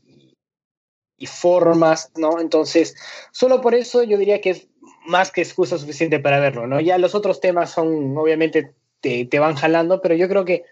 [1.17, 2.39] y, formas, ¿no?
[2.39, 2.95] Entonces,
[3.31, 4.67] solo por eso yo diría que es
[5.05, 6.79] más que excusa suficiente para verlo, ¿no?
[6.79, 10.63] Ya los otros temas son, obviamente, te, te van jalando, pero yo creo que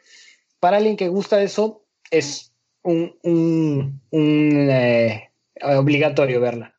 [0.65, 2.51] para alguien que gusta eso, es
[2.81, 5.29] un, un, un eh,
[5.61, 6.75] obligatorio verla.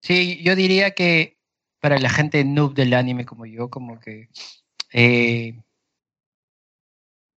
[0.00, 1.38] Sí, yo diría que
[1.80, 4.28] para la gente noob del anime como yo, como que...
[4.92, 5.62] Eh, o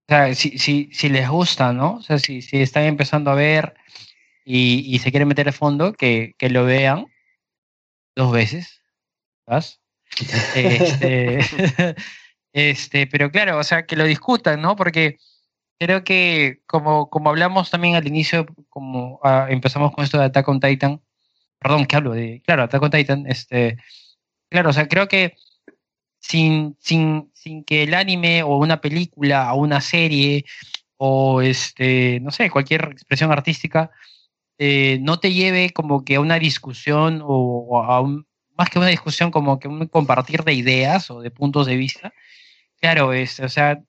[0.09, 1.95] sea, si, si, si, les gusta, ¿no?
[1.95, 3.73] O sea, si, si están empezando a ver
[4.45, 7.07] y, y se quieren meter a fondo, que, que lo vean
[8.15, 8.83] dos veces,
[9.47, 9.81] ¿sabes?
[10.55, 11.39] Este,
[12.53, 14.75] este, pero claro, o sea, que lo discutan, ¿no?
[14.75, 15.17] Porque
[15.81, 20.47] creo que como, como hablamos también al inicio, como ah, empezamos con esto de Attack
[20.47, 21.01] on Titan,
[21.57, 22.11] perdón, ¿qué hablo?
[22.11, 23.77] De, claro, Attack on Titan, este,
[24.51, 25.35] Claro, o sea, creo que
[26.19, 30.45] sin, sin, sin que el anime o una película o una serie
[30.97, 33.91] o este, no sé, cualquier expresión artística
[34.59, 38.27] eh, no te lleve como que a una discusión o, a un,
[38.57, 42.13] más que una discusión como que un compartir de ideas o de puntos de vista,
[42.79, 43.81] claro, es, o sea,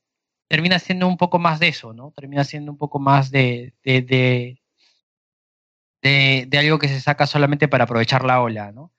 [0.52, 2.10] termina siendo un poco más de eso, ¿no?
[2.14, 4.60] Termina siendo un poco más de, de,
[6.02, 8.92] de, algo que se saca solamente para aprovechar la ola, ¿no?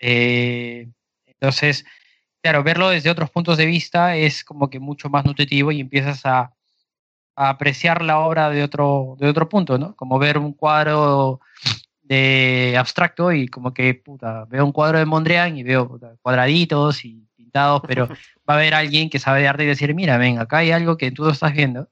[0.00, 0.88] Eh,
[1.26, 1.84] entonces,
[2.40, 6.24] claro, verlo desde otros puntos de vista es como que mucho más nutritivo y empiezas
[6.24, 6.54] a,
[7.34, 9.94] apreciar la obra de otro, de otro punto, ¿no?
[9.96, 11.40] Como ver un cuadro
[12.00, 17.28] de abstracto y como que, puta, veo un cuadro de Mondrian y veo cuadraditos y
[17.56, 18.08] invitados, pero
[18.48, 20.96] va a haber alguien que sabe de arte y decir, mira, ven, acá hay algo
[20.96, 21.88] que tú no estás viendo.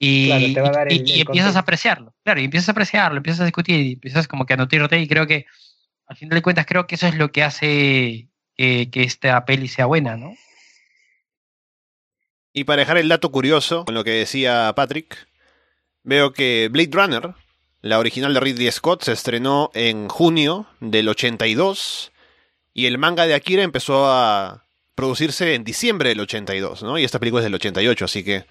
[0.00, 4.46] Y, empiezas a apreciarlo, claro, y empiezas a apreciarlo, empiezas a discutir y empiezas como
[4.46, 5.46] que a nutrirte y creo que
[6.06, 9.86] al final de cuentas creo que eso es lo que hace que esta peli sea
[9.86, 10.34] buena, ¿no?
[12.52, 15.28] Y para dejar el dato curioso con lo que decía Patrick,
[16.02, 17.34] veo que Blade Runner,
[17.82, 22.12] la original de Ridley Scott, se estrenó en junio del 82
[22.72, 24.64] y el manga de Akira empezó a
[24.98, 26.98] producirse en diciembre del 82, ¿no?
[26.98, 28.46] Y esta película es del 88, así que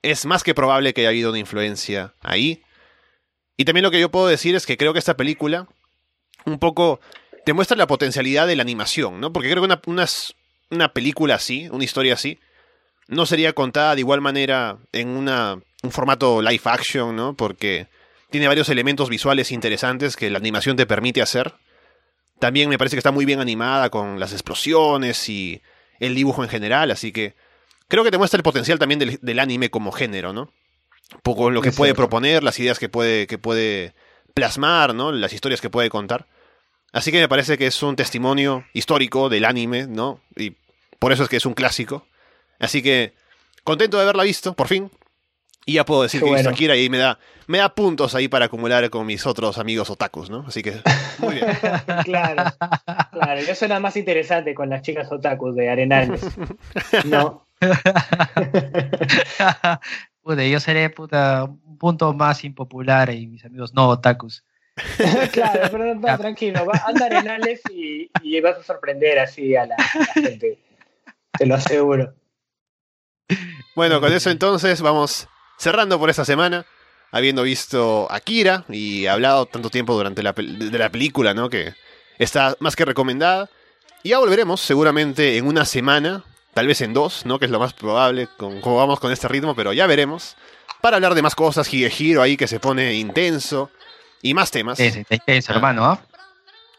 [0.00, 2.62] es más que probable que haya habido una influencia ahí.
[3.58, 5.68] Y también lo que yo puedo decir es que creo que esta película
[6.46, 7.00] un poco
[7.44, 9.30] te muestra la potencialidad de la animación, ¿no?
[9.30, 10.06] Porque creo que una,
[10.70, 12.38] una película así, una historia así,
[13.06, 17.34] no sería contada de igual manera en una, un formato live action, ¿no?
[17.34, 17.88] Porque
[18.30, 21.52] tiene varios elementos visuales interesantes que la animación te permite hacer.
[22.38, 25.60] También me parece que está muy bien animada con las explosiones y
[26.06, 27.34] el dibujo en general, así que
[27.88, 30.52] creo que te muestra el potencial también del, anime como género, ¿no?
[31.22, 33.94] Poco lo que puede proponer, las ideas que puede, que puede
[34.32, 35.12] plasmar, ¿no?
[35.12, 36.26] Las historias que puede contar.
[36.92, 40.20] Así que me parece que es un testimonio histórico del anime, ¿no?
[40.36, 40.56] Y
[40.98, 42.06] por eso es que es un clásico.
[42.58, 43.14] Así que
[43.64, 44.90] contento de haberla visto, por fin.
[45.66, 48.28] Y ya puedo decir que he visto Akira y me da, me da puntos ahí
[48.28, 50.44] para acumular con mis otros amigos otakus, ¿no?
[50.46, 50.74] Así que,
[51.18, 51.46] muy bien.
[52.04, 52.44] claro,
[53.12, 53.40] claro.
[53.40, 56.20] Eso suena más interesante con las chicas otakus de Arenales.
[57.06, 57.46] No.
[60.22, 64.44] pude, yo seré puta, un punto más impopular y mis amigos no otakus.
[65.32, 69.76] claro, pero no, tranquilo, anda Arenales y, y, vas a sorprender así a la
[70.12, 70.58] gente.
[71.38, 72.12] Te lo aseguro.
[73.74, 76.66] Bueno, con eso entonces vamos cerrando por esta semana,
[77.10, 81.48] habiendo visto Akira y hablado tanto tiempo durante la, de la película, ¿no?
[81.48, 81.74] Que
[82.18, 83.48] está más que recomendada.
[84.02, 87.38] Y ya volveremos seguramente en una semana, tal vez en dos, ¿no?
[87.38, 90.36] Que es lo más probable con cómo vamos con este ritmo, pero ya veremos.
[90.80, 93.70] Para hablar de más cosas, de giro ahí que se pone intenso
[94.20, 94.76] y más temas.
[94.76, 96.02] Sí, sí, es, hermano, ¿ah?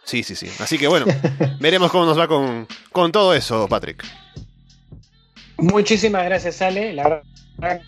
[0.03, 0.51] Sí, sí, sí.
[0.59, 1.07] Así que bueno,
[1.59, 4.05] veremos cómo nos va con, con todo eso, Patrick.
[5.57, 6.93] Muchísimas gracias, Ale.
[6.93, 7.23] La
[7.57, 7.81] verdad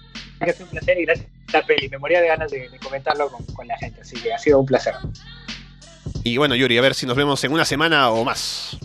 [0.46, 1.90] que es un placer y gracias a la peli.
[1.90, 4.96] Me moría de ganas de, comentarlo con, la gente, así que ha sido un placer.
[6.24, 8.78] Y bueno, Yuri, a ver si nos vemos en una semana o más.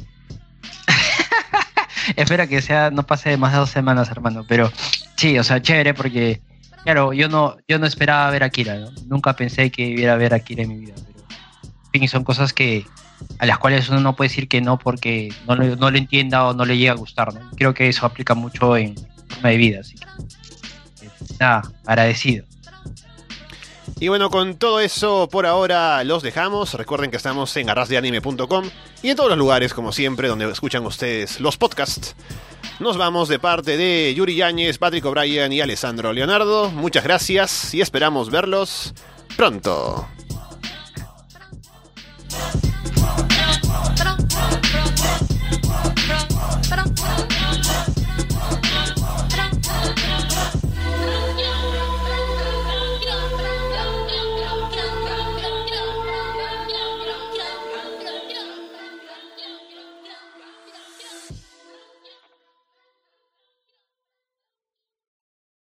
[2.16, 4.44] Espero que sea, no pase más de dos semanas, hermano.
[4.48, 4.72] Pero
[5.16, 6.40] sí, o sea, chévere porque,
[6.84, 8.90] claro, yo no, yo no esperaba ver a Akira, ¿no?
[9.06, 10.94] Nunca pensé que iba a ver a Akira en mi vida.
[10.96, 11.18] Pero,
[11.84, 12.84] en fin, son cosas que,
[13.38, 16.46] a las cuales uno no puede decir que no porque no lo, no lo entienda
[16.46, 17.34] o no le llegue a gustar.
[17.34, 17.50] ¿no?
[17.56, 18.94] Creo que eso aplica mucho en
[19.28, 19.80] forma de vida.
[19.80, 20.06] Así que,
[21.38, 22.44] nada, agradecido.
[23.98, 26.74] Y bueno, con todo eso por ahora los dejamos.
[26.74, 28.64] Recuerden que estamos en arrasdeanime.com
[29.02, 32.16] y en todos los lugares, como siempre, donde escuchan ustedes los podcasts.
[32.80, 36.70] Nos vamos de parte de Yuri Yáñez, Patrick O'Brien y Alessandro Leonardo.
[36.70, 38.94] Muchas gracias y esperamos verlos
[39.36, 40.08] pronto.